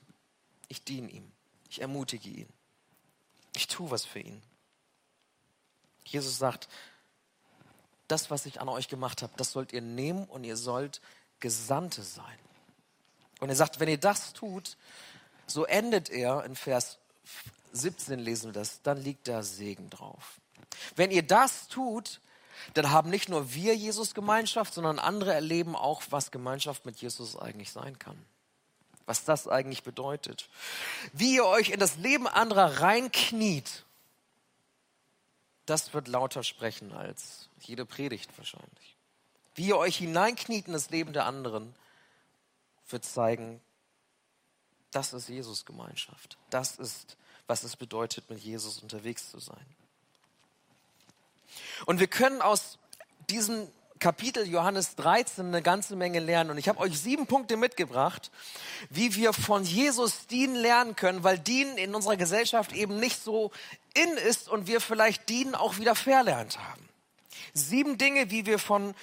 [0.68, 1.30] Ich diene ihm.
[1.68, 2.48] Ich ermutige ihn.
[3.54, 4.42] Ich tue was für ihn.
[6.04, 6.68] Jesus sagt,
[8.08, 11.00] das, was ich an euch gemacht habe, das sollt ihr nehmen und ihr sollt
[11.42, 12.38] Gesandte sein.
[13.40, 14.78] Und er sagt, wenn ihr das tut,
[15.46, 16.98] so endet er in Vers
[17.72, 20.40] 17 lesen wir das, dann liegt da Segen drauf.
[20.96, 22.20] Wenn ihr das tut,
[22.72, 27.36] dann haben nicht nur wir Jesus Gemeinschaft, sondern andere erleben auch, was Gemeinschaft mit Jesus
[27.36, 28.16] eigentlich sein kann
[29.06, 30.48] was das eigentlich bedeutet.
[31.12, 33.84] Wie ihr euch in das Leben anderer reinkniet,
[35.66, 38.91] das wird lauter sprechen als jede Predigt wahrscheinlich.
[39.54, 41.74] Wie ihr euch hineinkniet in das Leben der anderen,
[42.88, 43.60] wird zeigen,
[44.90, 46.36] das ist Jesus Gemeinschaft.
[46.50, 49.66] Das ist, was es bedeutet, mit Jesus unterwegs zu sein.
[51.86, 52.78] Und wir können aus
[53.30, 56.50] diesen Kapitel Johannes 13 eine ganze Menge lernen.
[56.50, 58.32] Und ich habe euch sieben Punkte mitgebracht,
[58.90, 63.52] wie wir von Jesus dienen lernen können, weil dienen in unserer Gesellschaft eben nicht so
[63.94, 66.88] in ist und wir vielleicht dienen auch wieder verlernt haben.
[67.54, 68.94] Sieben Dinge, wie wir von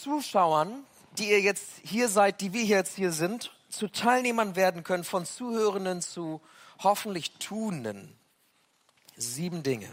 [0.00, 0.84] Zuschauern,
[1.18, 5.26] die ihr jetzt hier seid, die wir jetzt hier sind, zu Teilnehmern werden können, von
[5.26, 6.40] Zuhörenden zu
[6.78, 8.16] hoffentlich Tuenden.
[9.16, 9.88] Sieben Dinge.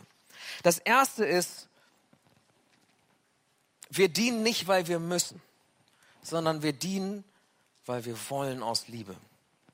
[0.63, 1.67] Das erste ist,
[3.89, 5.41] wir dienen nicht, weil wir müssen,
[6.21, 7.23] sondern wir dienen,
[7.85, 9.15] weil wir wollen aus Liebe.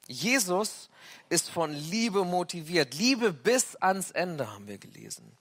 [0.07, 0.89] Jesus
[1.29, 2.93] ist von Liebe motiviert.
[2.93, 5.37] Liebe bis ans Ende haben wir gelesen.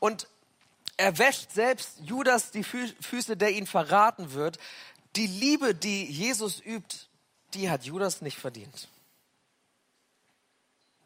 [0.00, 0.28] Und
[0.96, 4.58] er wäscht selbst Judas die Füße, der ihn verraten wird.
[5.16, 6.96] Die Liebe, die Jesus übt,
[7.54, 8.88] die hat Judas nicht verdient.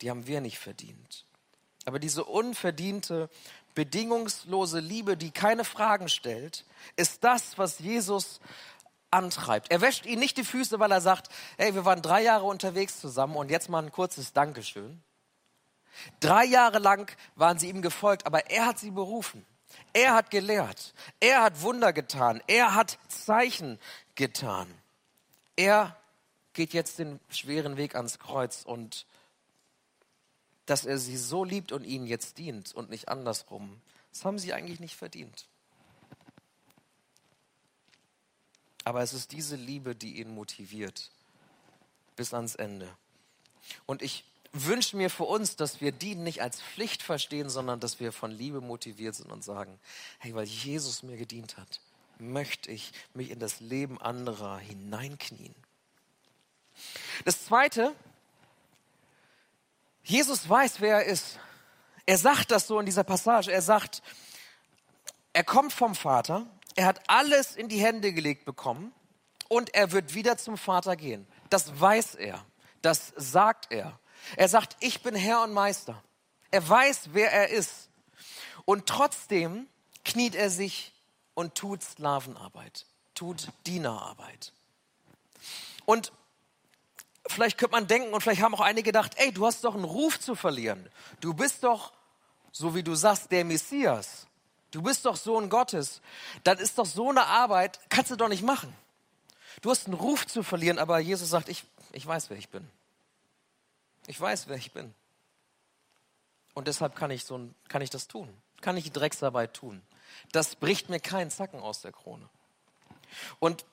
[0.01, 1.27] Die haben wir nicht verdient.
[1.85, 3.31] Aber diese unverdiente
[3.75, 6.65] bedingungslose Liebe, die keine Fragen stellt,
[6.97, 8.41] ist das, was Jesus
[9.11, 9.71] antreibt.
[9.71, 13.01] Er wäscht ihnen nicht die Füße, weil er sagt, hey, wir waren drei Jahre unterwegs
[13.01, 15.03] zusammen und jetzt mal ein kurzes Dankeschön.
[16.21, 19.47] Drei Jahre lang waren sie ihm gefolgt, aber er hat sie berufen.
[19.93, 20.95] Er hat gelehrt.
[21.21, 22.43] Er hat Wunder getan.
[22.47, 23.79] Er hat Zeichen
[24.15, 24.73] getan.
[25.57, 25.97] Er
[26.53, 29.07] geht jetzt den schweren Weg ans Kreuz und
[30.67, 33.81] dass er sie so liebt und ihnen jetzt dient und nicht andersrum,
[34.13, 35.47] das haben sie eigentlich nicht verdient.
[38.85, 41.11] Aber es ist diese Liebe, die ihn motiviert
[42.17, 42.89] bis ans Ende.
[43.87, 48.01] Und ich wünsche mir für uns, dass wir dienen nicht als Pflicht verstehen, sondern dass
[48.01, 49.79] wir von Liebe motiviert sind und sagen,
[50.19, 51.81] hey, weil Jesus mir gedient hat,
[52.19, 55.55] möchte ich mich in das Leben anderer hineinknien.
[57.25, 57.95] Das Zweite,
[60.03, 61.39] Jesus weiß, wer er ist.
[62.07, 63.53] Er sagt das so in dieser Passage.
[63.53, 64.03] Er sagt,
[65.33, 68.93] er kommt vom Vater, er hat alles in die Hände gelegt bekommen
[69.49, 71.27] und er wird wieder zum Vater gehen.
[71.51, 72.45] Das weiß er,
[72.83, 73.99] das sagt er.
[74.37, 76.03] Er sagt, ich bin Herr und Meister.
[76.51, 77.89] Er weiß, wer er ist.
[78.65, 79.67] Und trotzdem
[80.05, 80.93] kniet er sich
[81.35, 84.53] und tut Sklavenarbeit, tut Dienerarbeit.
[85.85, 86.13] Und
[87.27, 89.85] vielleicht könnte man denken und vielleicht haben auch einige gedacht, ey, du hast doch einen
[89.85, 90.89] Ruf zu verlieren.
[91.21, 91.93] Du bist doch,
[92.53, 94.27] so wie du sagst, der Messias.
[94.71, 96.01] Du bist doch Sohn Gottes.
[96.45, 98.75] Dann ist doch so eine Arbeit, kannst du doch nicht machen.
[99.63, 102.69] Du hast einen Ruf zu verlieren, aber Jesus sagt, ich, ich weiß, wer ich bin.
[104.09, 104.95] Ich weiß, wer ich bin.
[106.55, 108.29] Und deshalb kann ich, so, kann ich das tun.
[108.63, 109.83] Kann ich die Drecksarbeit tun.
[110.33, 112.27] Das bricht mir keinen Zacken aus der Krone.
[113.39, 113.67] Und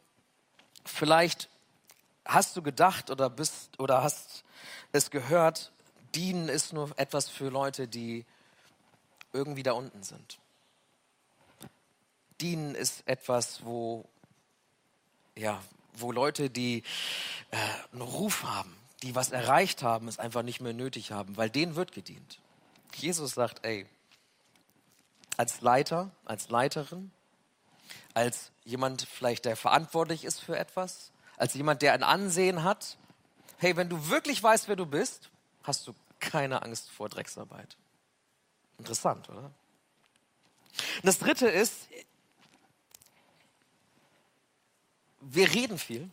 [0.83, 1.49] vielleicht
[2.25, 4.43] hast du gedacht oder bist oder hast
[4.91, 5.71] es gehört,
[6.15, 8.25] dienen ist nur etwas für Leute, die
[9.31, 10.37] irgendwie da unten sind.
[12.41, 14.05] Dienen ist etwas, wo
[15.37, 16.83] ja, wo Leute, die
[17.51, 17.57] äh,
[17.93, 21.75] einen Ruf haben, die was erreicht haben, es einfach nicht mehr nötig haben, weil denen
[21.75, 22.39] wird gedient.
[22.95, 23.85] Jesus sagt, ey,
[25.37, 27.11] als Leiter, als Leiterin,
[28.13, 32.97] als jemand vielleicht, der verantwortlich ist für etwas, als jemand, der ein Ansehen hat,
[33.57, 35.29] hey, wenn du wirklich weißt, wer du bist,
[35.63, 37.77] hast du keine Angst vor Drecksarbeit.
[38.77, 39.51] Interessant, oder?
[41.03, 41.87] Das Dritte ist,
[45.21, 46.09] wir reden viel.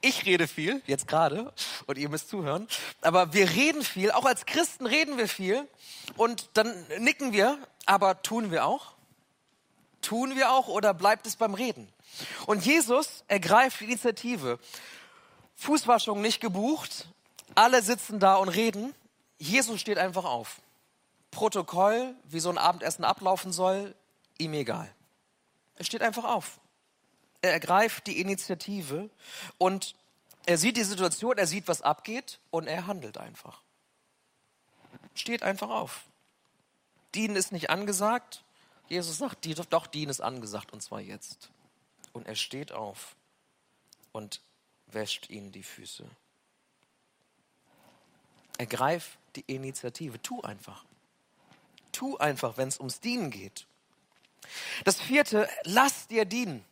[0.00, 1.52] Ich rede viel, jetzt gerade,
[1.90, 2.66] und ihr müsst zuhören.
[3.00, 5.68] Aber wir reden viel, auch als Christen reden wir viel.
[6.16, 8.94] Und dann nicken wir, aber tun wir auch?
[10.00, 11.92] Tun wir auch oder bleibt es beim Reden?
[12.46, 14.58] Und Jesus ergreift die Initiative.
[15.56, 17.08] Fußwaschung nicht gebucht,
[17.54, 18.94] alle sitzen da und reden.
[19.38, 20.60] Jesus steht einfach auf.
[21.30, 23.94] Protokoll, wie so ein Abendessen ablaufen soll,
[24.38, 24.90] ihm egal.
[25.76, 26.60] Er steht einfach auf
[27.42, 29.10] er ergreift die Initiative
[29.58, 29.94] und
[30.46, 33.62] er sieht die Situation, er sieht, was abgeht und er handelt einfach.
[35.14, 36.04] Steht einfach auf.
[37.14, 38.44] Dienen ist nicht angesagt.
[38.88, 41.50] Jesus sagt, doch, dienen ist angesagt und zwar jetzt.
[42.12, 43.14] Und er steht auf
[44.12, 44.40] und
[44.86, 46.04] wäscht ihnen die Füße.
[48.58, 50.20] Ergreif die Initiative.
[50.20, 50.84] Tu einfach.
[51.92, 53.66] Tu einfach, wenn es ums Dienen geht.
[54.84, 56.64] Das vierte, lass dir dienen.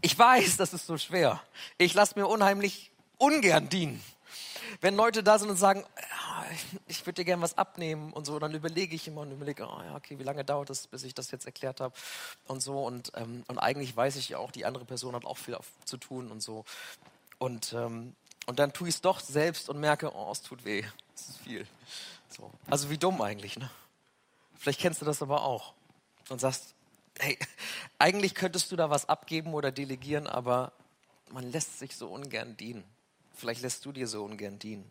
[0.00, 1.40] Ich weiß, das ist so schwer.
[1.78, 4.02] Ich lasse mir unheimlich ungern dienen.
[4.80, 5.84] Wenn Leute da sind und sagen,
[6.86, 9.82] ich würde dir gerne was abnehmen und so, dann überlege ich immer und überlege, oh
[9.82, 11.94] ja, okay, wie lange dauert das, bis ich das jetzt erklärt habe
[12.46, 12.84] und so.
[12.84, 15.66] Und, ähm, und eigentlich weiß ich ja auch, die andere Person hat auch viel auf,
[15.84, 16.64] zu tun und so.
[17.38, 18.14] Und, ähm,
[18.46, 20.84] und dann tue ich es doch selbst und merke, oh, es tut weh.
[21.14, 21.66] Es ist viel.
[22.28, 22.50] So.
[22.68, 23.70] Also wie dumm eigentlich, ne?
[24.56, 25.72] Vielleicht kennst du das aber auch
[26.28, 26.74] und sagst,
[27.20, 27.38] hey,
[27.98, 30.72] eigentlich könntest du da was abgeben oder delegieren, aber
[31.30, 32.84] man lässt sich so ungern dienen.
[33.34, 34.90] Vielleicht lässt du dir so ungern dienen.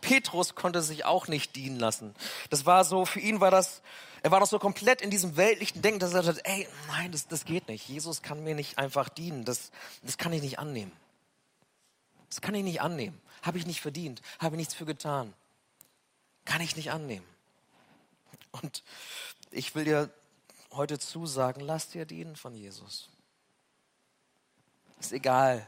[0.00, 2.14] Petrus konnte sich auch nicht dienen lassen.
[2.48, 3.82] Das war so, für ihn war das,
[4.22, 7.28] er war noch so komplett in diesem weltlichen Denken, dass er sagte, ey, nein, das,
[7.28, 7.86] das geht nicht.
[7.86, 9.44] Jesus kann mir nicht einfach dienen.
[9.44, 9.70] Das,
[10.02, 10.92] das kann ich nicht annehmen.
[12.30, 13.20] Das kann ich nicht annehmen.
[13.42, 14.22] Habe ich nicht verdient.
[14.38, 15.34] Habe ich nichts für getan.
[16.46, 17.26] Kann ich nicht annehmen.
[18.50, 18.82] Und
[19.50, 20.10] ich will dir
[20.72, 23.08] heute zusagen, lass dir dienen von Jesus.
[25.00, 25.66] Ist egal,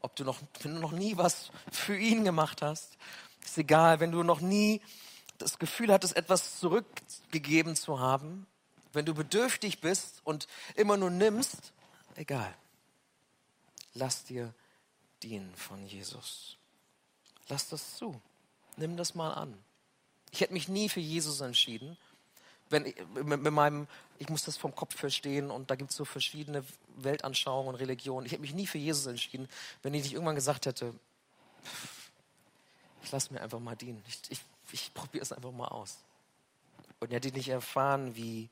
[0.00, 2.96] ob du noch, wenn du noch nie was für ihn gemacht hast.
[3.44, 4.82] Ist egal, wenn du noch nie
[5.38, 8.46] das Gefühl hattest, etwas zurückgegeben zu haben.
[8.92, 11.72] Wenn du bedürftig bist und immer nur nimmst,
[12.14, 12.54] egal.
[13.94, 14.52] Lass dir
[15.22, 16.56] dienen von Jesus.
[17.48, 18.20] Lass das zu.
[18.76, 19.56] Nimm das mal an.
[20.30, 21.98] Ich hätte mich nie für Jesus entschieden,
[22.72, 23.86] wenn ich, mit, mit, meinem,
[24.18, 26.64] ich muss das vom Kopf verstehen und da gibt es so verschiedene
[26.96, 28.26] Weltanschauungen und Religionen.
[28.26, 29.48] Ich hätte mich nie für Jesus entschieden,
[29.82, 30.94] wenn ich nicht irgendwann gesagt hätte,
[33.04, 34.02] ich lasse mir einfach mal dienen.
[34.08, 34.40] Ich, ich
[34.72, 35.98] ich probiere es einfach mal aus.
[37.00, 38.48] Und hätte ich nicht erfahren, wie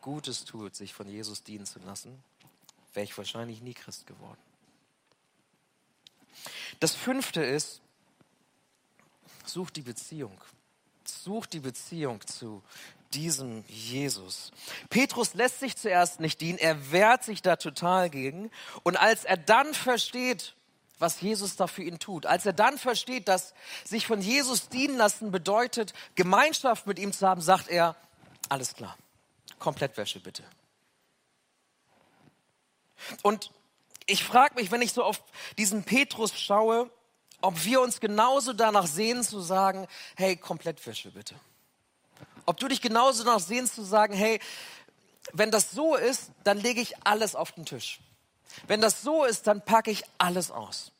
[0.00, 2.22] gut es tut, sich von Jesus dienen zu lassen,
[2.92, 4.40] wäre ich wahrscheinlich nie Christ geworden.
[6.80, 7.80] Das fünfte ist,
[9.46, 10.38] such die Beziehung.
[11.04, 12.62] Such die Beziehung zu
[13.14, 14.52] diesem Jesus.
[14.90, 18.50] Petrus lässt sich zuerst nicht dienen, er wehrt sich da total gegen.
[18.82, 20.54] Und als er dann versteht,
[20.98, 24.96] was Jesus da für ihn tut, als er dann versteht, dass sich von Jesus dienen
[24.96, 27.96] lassen bedeutet, Gemeinschaft mit ihm zu haben, sagt er,
[28.48, 28.96] alles klar,
[29.58, 30.44] Komplettwäsche bitte.
[33.22, 33.50] Und
[34.06, 35.22] ich frage mich, wenn ich so auf
[35.58, 36.90] diesen Petrus schaue,
[37.40, 41.34] ob wir uns genauso danach sehen zu sagen, hey, Komplettwäsche bitte.
[42.46, 44.40] Ob du dich genauso danach sehnst zu sagen, hey,
[45.32, 48.00] wenn das so ist, dann lege ich alles auf den Tisch.
[48.66, 50.92] Wenn das so ist, dann packe ich alles aus.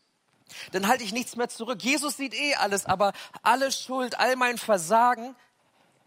[0.73, 1.83] Dann halte ich nichts mehr zurück.
[1.83, 5.35] Jesus sieht eh alles, aber alle Schuld, all mein Versagen,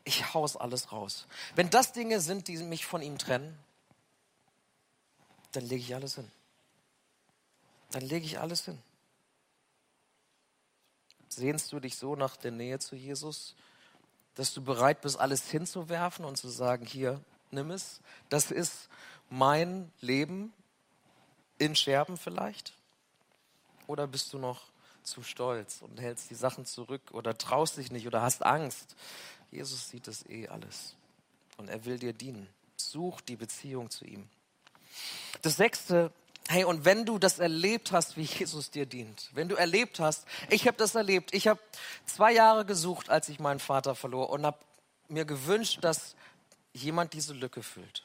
[0.04, 1.28] ich haus alles raus.
[1.56, 3.58] Wenn das Dinge sind, die mich von ihm trennen,
[5.52, 6.32] dann lege ich alles hin.
[7.92, 8.82] Dann lege ich alles hin.
[11.30, 13.56] Sehnst du dich so nach der Nähe zu Jesus,
[14.38, 17.20] dass du bereit bist, alles hinzuwerfen und zu sagen, hier,
[17.50, 18.02] nimm es.
[18.30, 18.88] Das ist
[19.32, 20.54] mein Leben
[21.58, 22.74] in Scherben vielleicht.
[23.88, 24.62] Oder bist du noch
[25.02, 28.96] zu stolz und hältst die Sachen zurück oder traust dich nicht oder hast Angst?
[29.50, 30.96] Jesus sieht das eh alles
[31.58, 32.48] und er will dir dienen.
[32.76, 34.30] Such die Beziehung zu ihm.
[35.42, 36.12] Das sechste,
[36.48, 40.26] hey, und wenn du das erlebt hast, wie Jesus dir dient, wenn du erlebt hast,
[40.50, 41.60] ich habe das erlebt, ich habe
[42.06, 44.58] zwei Jahre gesucht, als ich meinen Vater verlor und habe
[45.10, 46.16] mir gewünscht, dass
[46.74, 48.04] jemand diese Lücke füllt.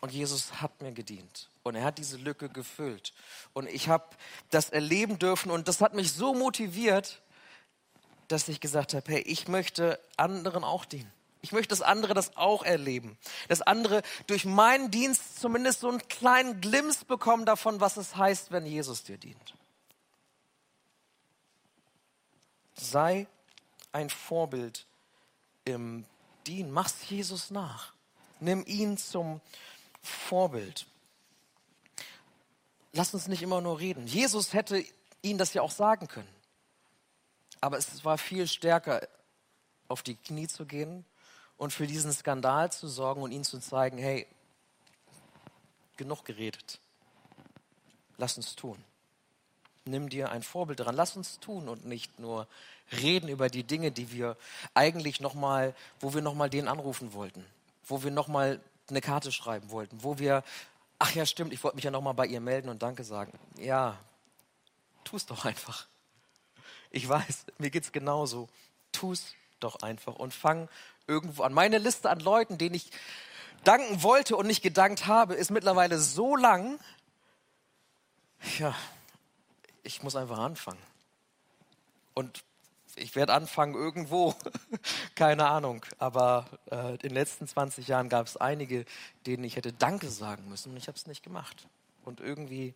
[0.00, 3.12] Und Jesus hat mir gedient und er hat diese Lücke gefüllt.
[3.52, 4.04] Und ich habe
[4.50, 7.20] das erleben dürfen und das hat mich so motiviert,
[8.28, 11.12] dass ich gesagt habe, hey, ich möchte anderen auch dienen.
[11.40, 13.16] Ich möchte, dass andere das auch erleben.
[13.48, 18.50] Dass andere durch meinen Dienst zumindest so einen kleinen Glimps bekommen davon, was es heißt,
[18.50, 19.54] wenn Jesus dir dient.
[22.74, 23.26] Sei
[23.92, 24.86] ein Vorbild
[25.64, 26.04] im
[26.46, 26.72] Dienen.
[26.72, 27.92] Mach's Jesus nach.
[28.40, 29.40] Nimm ihn zum
[30.02, 30.86] Vorbild.
[32.92, 34.06] Lass uns nicht immer nur reden.
[34.06, 34.84] Jesus hätte
[35.22, 36.28] ihnen das ja auch sagen können.
[37.60, 39.06] Aber es war viel stärker,
[39.88, 41.04] auf die Knie zu gehen
[41.58, 44.26] und für diesen Skandal zu sorgen und ihnen zu zeigen, hey,
[45.96, 46.80] genug geredet.
[48.16, 48.82] Lass uns tun.
[49.84, 50.94] Nimm dir ein Vorbild daran.
[50.94, 52.46] Lass uns tun und nicht nur
[52.92, 54.36] reden über die Dinge, die wir
[54.74, 57.44] eigentlich nochmal, wo wir nochmal den anrufen wollten,
[57.86, 60.42] wo wir nochmal eine Karte schreiben wollten, wo wir,
[60.98, 63.38] ach ja, stimmt, ich wollte mich ja nochmal bei ihr melden und Danke sagen.
[63.58, 63.98] Ja,
[65.04, 65.86] tu es doch einfach.
[66.90, 68.48] Ich weiß, mir geht es genauso.
[68.92, 70.68] Tu es doch einfach und fang
[71.08, 71.52] irgendwo an.
[71.52, 72.90] Meine Liste an Leuten, denen ich
[73.64, 76.78] danken wollte und nicht gedankt habe, ist mittlerweile so lang.
[78.58, 78.74] Ja,
[79.82, 80.82] ich muss einfach anfangen.
[82.14, 82.44] Und
[82.94, 84.34] ich werde anfangen irgendwo,
[85.14, 85.84] keine Ahnung.
[85.98, 88.84] Aber äh, in den letzten 20 Jahren gab es einige,
[89.26, 91.66] denen ich hätte Danke sagen müssen und ich habe es nicht gemacht.
[92.04, 92.74] Und irgendwie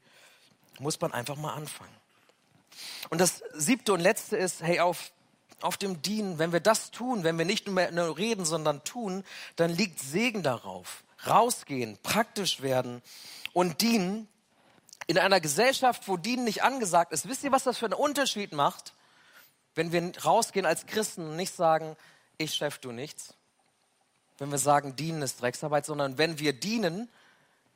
[0.78, 1.94] muss man einfach mal anfangen.
[3.10, 5.12] Und das siebte und letzte ist, hey, auf,
[5.64, 9.24] auf dem Dienen, wenn wir das tun, wenn wir nicht nur, reden, sondern tun,
[9.56, 11.04] dann liegt Segen darauf.
[11.26, 13.02] Rausgehen, praktisch werden
[13.52, 14.28] und dienen.
[15.06, 18.52] In einer Gesellschaft, wo Dienen nicht angesagt ist, wisst ihr, was das für einen Unterschied
[18.52, 18.92] macht?
[19.74, 21.96] Wenn wir rausgehen als Christen und nicht sagen,
[22.38, 23.34] ich Chef, du nichts.
[24.38, 27.08] Wenn wir sagen, dienen ist Drecksarbeit, sondern wenn wir dienen,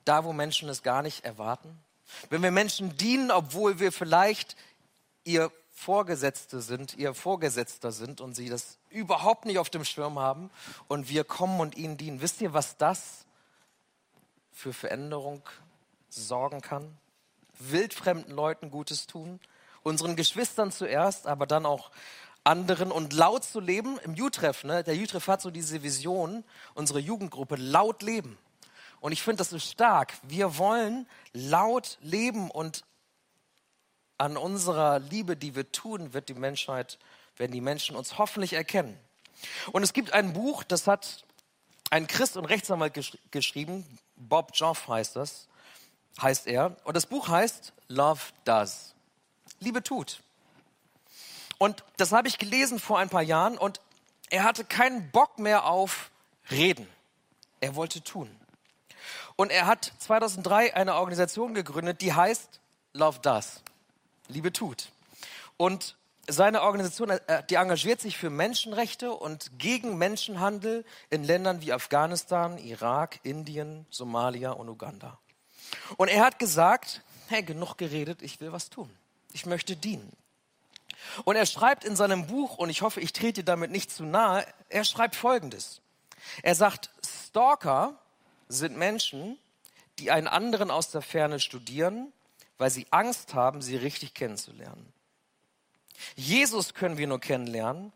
[0.05, 1.79] da wo Menschen es gar nicht erwarten.
[2.31, 4.57] Wenn wir Menschen dienen, obwohl wir vielleicht
[5.25, 10.50] ihr Vorgesetzte sind, ihr Vorgesetzter sind und sie das überhaupt nicht auf dem Schirm haben
[10.88, 12.22] und wir kommen und ihnen dienen.
[12.22, 13.26] Wisst ihr, was das
[14.52, 15.42] für Veränderung
[16.08, 16.96] sorgen kann?
[17.58, 19.38] Wildfremden Leuten Gutes tun,
[19.82, 21.90] unseren Geschwistern zuerst, aber dann auch
[22.42, 23.98] anderen und laut zu leben.
[23.98, 24.82] Im Jutreff, ne?
[24.82, 26.42] der Jutreff hat so diese Vision,
[26.74, 28.38] unsere Jugendgruppe, laut leben.
[29.00, 30.14] Und ich finde das so stark.
[30.22, 32.83] Wir wollen laut leben und
[34.19, 36.98] an unserer Liebe, die wir tun, wird die Menschheit,
[37.37, 38.98] werden die Menschen uns hoffentlich erkennen.
[39.73, 41.25] Und es gibt ein Buch, das hat
[41.90, 43.87] ein Christ und Rechtsanwalt gesch geschrieben,
[44.17, 45.46] Bob Joff heißt das,
[46.21, 46.77] heißt er.
[46.85, 48.94] Und das Buch heißt Love Does.
[49.60, 50.23] Liebe tut.
[51.58, 53.81] Und das habe ich gelesen vor ein paar Jahren und
[54.29, 56.10] er hatte keinen Bock mehr auf
[56.50, 56.87] Reden.
[57.60, 58.35] Er wollte tun.
[59.37, 62.60] Und er hat 2003 eine Organisation gegründet, die heißt
[62.92, 63.62] Love Does.
[64.29, 64.90] Liebe tut.
[65.56, 65.96] Und
[66.29, 72.58] seine Organisation, äh, die engagiert sich für Menschenrechte und gegen Menschenhandel in Ländern wie Afghanistan,
[72.58, 75.18] Irak, Indien, Somalia und Uganda.
[75.96, 78.90] Und er hat gesagt, hey, genug geredet, ich will was tun.
[79.33, 80.12] Ich möchte dienen.
[81.24, 84.44] Und er schreibt in seinem Buch, und ich hoffe, ich trete damit nicht zu nahe,
[84.68, 85.81] er schreibt Folgendes.
[86.42, 87.94] Er sagt, Stalker
[88.48, 89.38] sind Menschen,
[89.98, 92.12] die einen anderen aus der Ferne studieren,
[92.59, 94.92] weil sie Angst haben, sie richtig kennenzulernen.
[96.15, 97.92] Jesus können wir nur kennenlernen,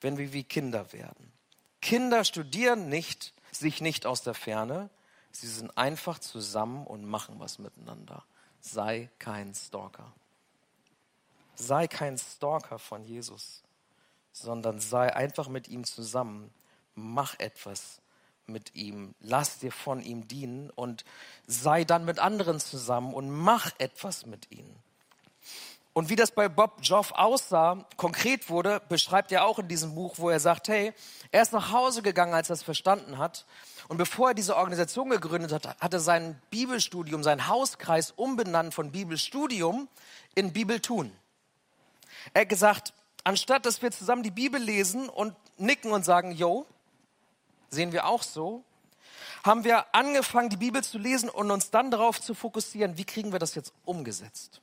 [0.00, 1.32] wenn wir wie Kinder werden.
[1.80, 4.90] Kinder studieren nicht, sich nicht aus der Ferne,
[5.30, 8.24] sie sind einfach zusammen und machen was miteinander.
[8.60, 10.12] Sei kein Stalker.
[11.54, 13.62] Sei kein Stalker von Jesus,
[14.32, 16.52] sondern sei einfach mit ihm zusammen.
[16.94, 18.01] Mach etwas
[18.46, 21.04] mit ihm, lass dir von ihm dienen und
[21.46, 24.76] sei dann mit anderen zusammen und mach etwas mit ihnen.
[25.94, 30.14] Und wie das bei Bob Joff aussah, konkret wurde, beschreibt er auch in diesem Buch,
[30.16, 30.94] wo er sagt, hey,
[31.30, 33.44] er ist nach Hause gegangen, als er es verstanden hat.
[33.88, 38.90] Und bevor er diese Organisation gegründet hat, hat er sein Bibelstudium, sein Hauskreis umbenannt von
[38.90, 39.86] Bibelstudium
[40.34, 41.12] in Bibeltun.
[42.32, 46.66] Er hat gesagt, anstatt dass wir zusammen die Bibel lesen und nicken und sagen, yo,
[47.72, 48.62] sehen wir auch so,
[49.42, 53.32] haben wir angefangen, die Bibel zu lesen und uns dann darauf zu fokussieren, wie kriegen
[53.32, 54.60] wir das jetzt umgesetzt?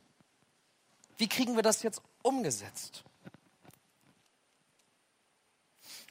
[1.18, 3.04] Wie kriegen wir das jetzt umgesetzt?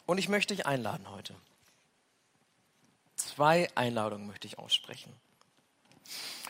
[0.05, 1.35] Und ich möchte dich einladen heute.
[3.17, 5.13] Zwei Einladungen möchte ich aussprechen.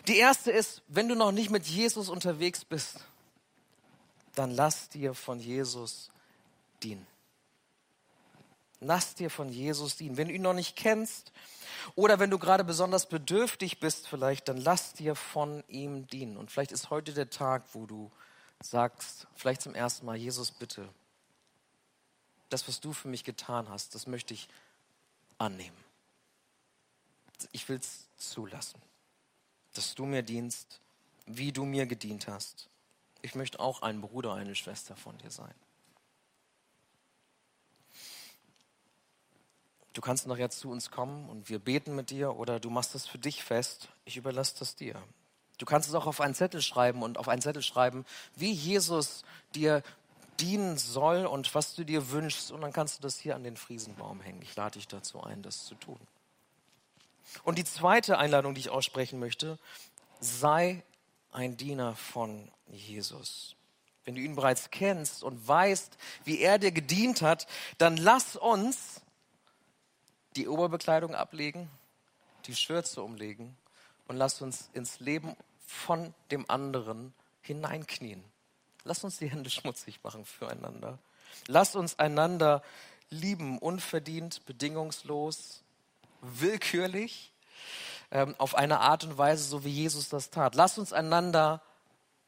[0.07, 3.01] Die erste ist, wenn du noch nicht mit Jesus unterwegs bist,
[4.34, 6.11] dann lass dir von Jesus
[6.82, 7.07] dienen.
[8.81, 10.16] Lass dir von Jesus dienen.
[10.16, 11.33] Wenn du ihn noch nicht kennst
[11.95, 16.37] oder wenn du gerade besonders bedürftig bist, vielleicht, dann lass dir von ihm dienen.
[16.37, 18.11] Und vielleicht ist heute der Tag, wo du
[18.61, 20.89] sagst, vielleicht zum ersten Mal, Jesus, bitte,
[22.51, 24.49] das, was du für mich getan hast, das möchte ich
[25.39, 25.76] annehmen.
[27.53, 28.81] Ich will es zulassen,
[29.74, 30.81] dass du mir dienst,
[31.26, 32.68] wie du mir gedient hast.
[33.22, 35.55] Ich möchte auch ein Bruder, eine Schwester von dir sein.
[39.93, 43.07] Du kannst nachher zu uns kommen und wir beten mit dir oder du machst es
[43.07, 43.89] für dich fest.
[44.05, 44.95] Ich überlasse das dir.
[45.59, 48.05] Du kannst es auch auf einen Zettel schreiben und auf einen Zettel schreiben,
[48.36, 49.24] wie Jesus
[49.55, 49.82] dir
[50.41, 52.53] dienen soll und was du dir wünschst.
[52.53, 54.41] Und dann kannst du das hier an den Friesenbaum hängen.
[54.43, 55.99] Ich lade dich dazu ein, das zu tun.
[57.43, 59.59] Und die zweite Einladung, die ich aussprechen möchte,
[60.20, 60.82] sei
[61.32, 63.57] ein Diener von Jesus.
[64.05, 69.03] Wenn du ihn bereits kennst und weißt, wie er dir gedient hat, dann lass uns
[70.37, 71.70] die Oberbekleidung ablegen,
[72.47, 73.57] die Schürze umlegen
[74.07, 77.12] und lass uns ins Leben von dem anderen
[77.43, 78.22] hineinknien.
[78.85, 80.99] Lass uns die Hände schmutzig machen füreinander.
[81.47, 82.62] Lass uns einander
[83.11, 85.62] lieben, unverdient, bedingungslos,
[86.20, 87.33] willkürlich,
[88.11, 90.55] ähm, auf eine Art und Weise, so wie Jesus das tat.
[90.55, 91.62] Lass uns einander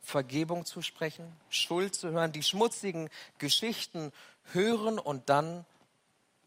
[0.03, 4.13] Vergebung zusprechen, Schuld zu hören, die schmutzigen Geschichten
[4.53, 5.65] hören und dann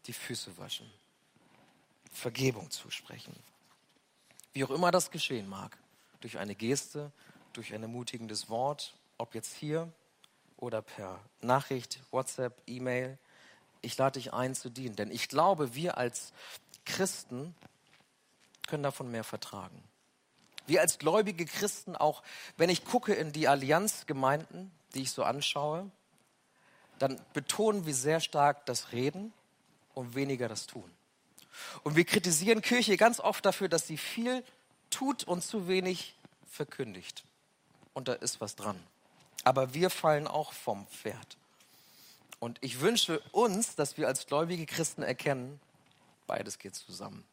[0.06, 0.90] die Füße waschen.
[2.14, 3.34] Vergebung zusprechen.
[4.52, 5.76] Wie auch immer das geschehen mag
[6.20, 7.12] durch eine Geste,
[7.52, 9.92] durch ein ermutigendes Wort, ob jetzt hier
[10.56, 13.18] oder per Nachricht, WhatsApp, E-Mail.
[13.82, 16.32] Ich lade dich ein zu dienen, denn ich glaube, wir als
[16.86, 17.54] Christen
[18.66, 19.82] können davon mehr vertragen.
[20.66, 22.22] Wir als gläubige Christen auch,
[22.56, 25.90] wenn ich gucke in die Allianzgemeinden, die ich so anschaue,
[26.98, 29.32] dann betonen wir sehr stark das Reden
[29.94, 30.90] und weniger das Tun.
[31.82, 34.44] Und wir kritisieren Kirche ganz oft dafür, dass sie viel
[34.90, 36.14] tut und zu wenig
[36.50, 37.24] verkündigt.
[37.92, 38.80] Und da ist was dran.
[39.44, 41.36] Aber wir fallen auch vom Pferd.
[42.40, 45.60] Und ich wünsche uns, dass wir als gläubige Christen erkennen,
[46.26, 47.24] beides geht zusammen.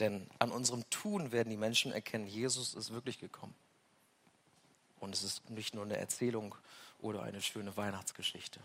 [0.00, 3.54] Denn an unserem Tun werden die Menschen erkennen, Jesus ist wirklich gekommen.
[5.00, 6.54] Und es ist nicht nur eine Erzählung
[7.00, 8.60] oder eine schöne Weihnachtsgeschichte.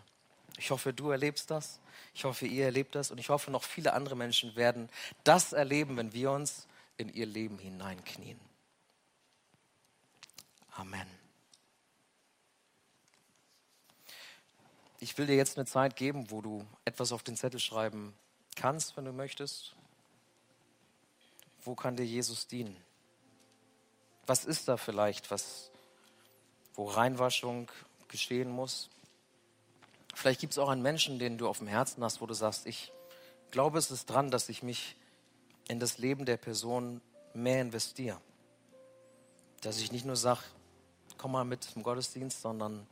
[0.56, 1.78] Ich hoffe, du erlebst das.
[2.14, 3.10] Ich hoffe, ihr erlebt das.
[3.10, 4.88] Und ich hoffe, noch viele andere Menschen werden
[5.24, 8.40] das erleben, wenn wir uns in ihr Leben hineinknien.
[10.72, 11.06] Amen.
[15.00, 18.14] Ich will dir jetzt eine Zeit geben, wo du etwas auf den Zettel schreiben
[18.56, 19.76] kannst, wenn du möchtest.
[21.62, 22.76] Wo kann dir Jesus dienen?
[24.26, 25.70] Was ist da vielleicht, was,
[26.74, 27.70] wo Reinwaschung
[28.08, 28.90] geschehen muss?
[30.18, 32.66] Vielleicht gibt es auch einen Menschen, den du auf dem Herzen hast, wo du sagst,
[32.66, 32.92] ich
[33.52, 34.96] glaube, es ist dran, dass ich mich
[35.68, 37.00] in das Leben der Person
[37.34, 38.20] mehr investiere.
[39.60, 40.40] Dass ich nicht nur sage,
[41.18, 42.84] komm mal mit zum Gottesdienst, sondern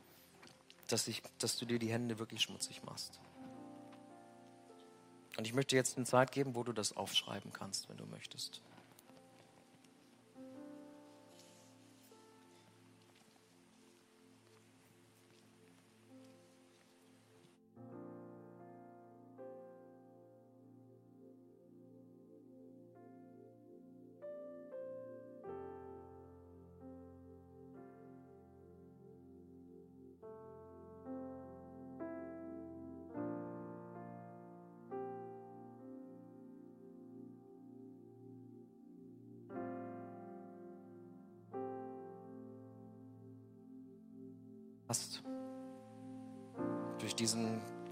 [0.87, 3.19] dass, ich, dass du dir die Hände wirklich schmutzig machst.
[5.37, 8.61] Und ich möchte jetzt eine Zeit geben, wo du das aufschreiben kannst, wenn du möchtest.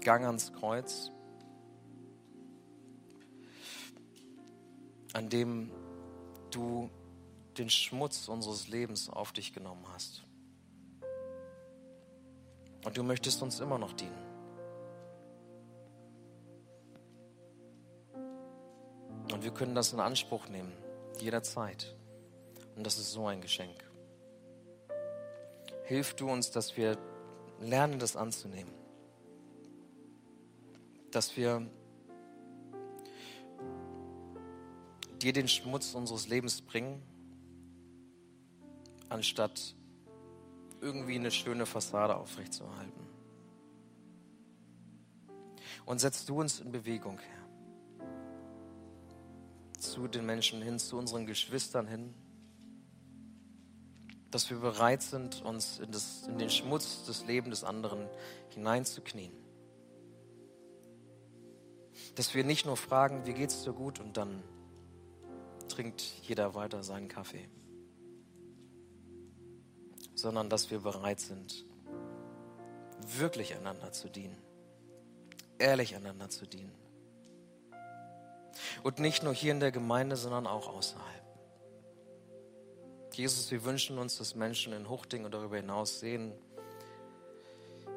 [0.06, 1.10] Gang ans Kreuz,
[5.14, 5.72] an dem
[6.52, 6.88] du
[7.58, 10.22] den Schmutz unseres Lebens auf dich genommen hast.
[12.84, 14.16] Und du möchtest uns immer noch dienen.
[19.32, 20.72] Und wir können das in Anspruch nehmen,
[21.18, 21.96] jederzeit.
[22.76, 23.82] Und das ist so ein Geschenk.
[25.86, 26.96] Hilf du uns, dass wir
[27.58, 28.75] lernen, das anzunehmen.
[31.10, 31.66] Dass wir
[35.22, 37.02] dir den Schmutz unseres Lebens bringen,
[39.08, 39.74] anstatt
[40.80, 43.06] irgendwie eine schöne Fassade aufrechtzuerhalten.
[45.84, 47.46] Und setzt du uns in Bewegung, Herr.
[49.78, 52.14] Zu den Menschen hin, zu unseren Geschwistern hin
[54.36, 58.06] dass wir bereit sind, uns in, das, in den Schmutz des Lebens des anderen
[58.50, 59.32] hineinzuknien.
[62.16, 64.42] Dass wir nicht nur fragen, wie geht's dir gut und dann
[65.68, 67.48] trinkt jeder weiter seinen Kaffee,
[70.14, 71.64] sondern dass wir bereit sind,
[73.06, 74.36] wirklich einander zu dienen,
[75.58, 76.74] ehrlich einander zu dienen.
[78.82, 81.22] Und nicht nur hier in der Gemeinde, sondern auch außerhalb.
[83.12, 86.32] Jesus, wir wünschen uns, dass Menschen in Huchting und darüber hinaus sehen,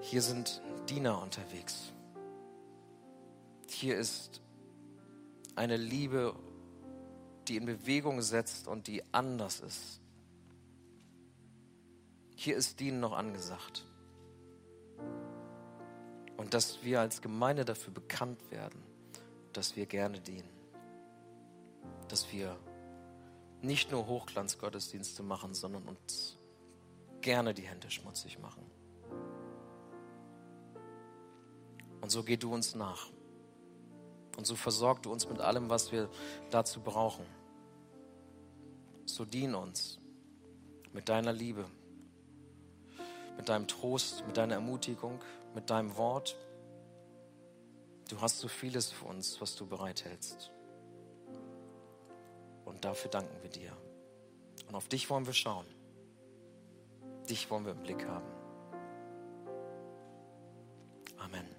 [0.01, 1.93] hier sind Diener unterwegs.
[3.79, 4.41] Hier ist
[5.55, 6.35] eine Liebe,
[7.47, 10.01] die in Bewegung setzt und die anders ist.
[12.35, 13.85] Hier ist Dienen noch angesagt.
[16.35, 18.83] Und dass wir als Gemeinde dafür bekannt werden,
[19.53, 20.49] dass wir gerne dienen.
[22.09, 22.57] Dass wir
[23.61, 26.37] nicht nur Hochglanzgottesdienste machen, sondern uns
[27.21, 28.69] gerne die Hände schmutzig machen.
[32.01, 33.09] Und so geh du uns nach.
[34.37, 36.09] Und so versorg du uns mit allem, was wir
[36.49, 37.25] dazu brauchen.
[39.05, 39.99] So dien uns
[40.93, 41.65] mit deiner Liebe,
[43.37, 45.19] mit deinem Trost, mit deiner Ermutigung,
[45.53, 46.35] mit deinem Wort.
[48.09, 50.51] Du hast so vieles für uns, was du bereithältst.
[52.65, 53.75] Und dafür danken wir dir.
[54.67, 55.65] Und auf dich wollen wir schauen.
[57.29, 58.27] Dich wollen wir im Blick haben.
[61.17, 61.58] Amen.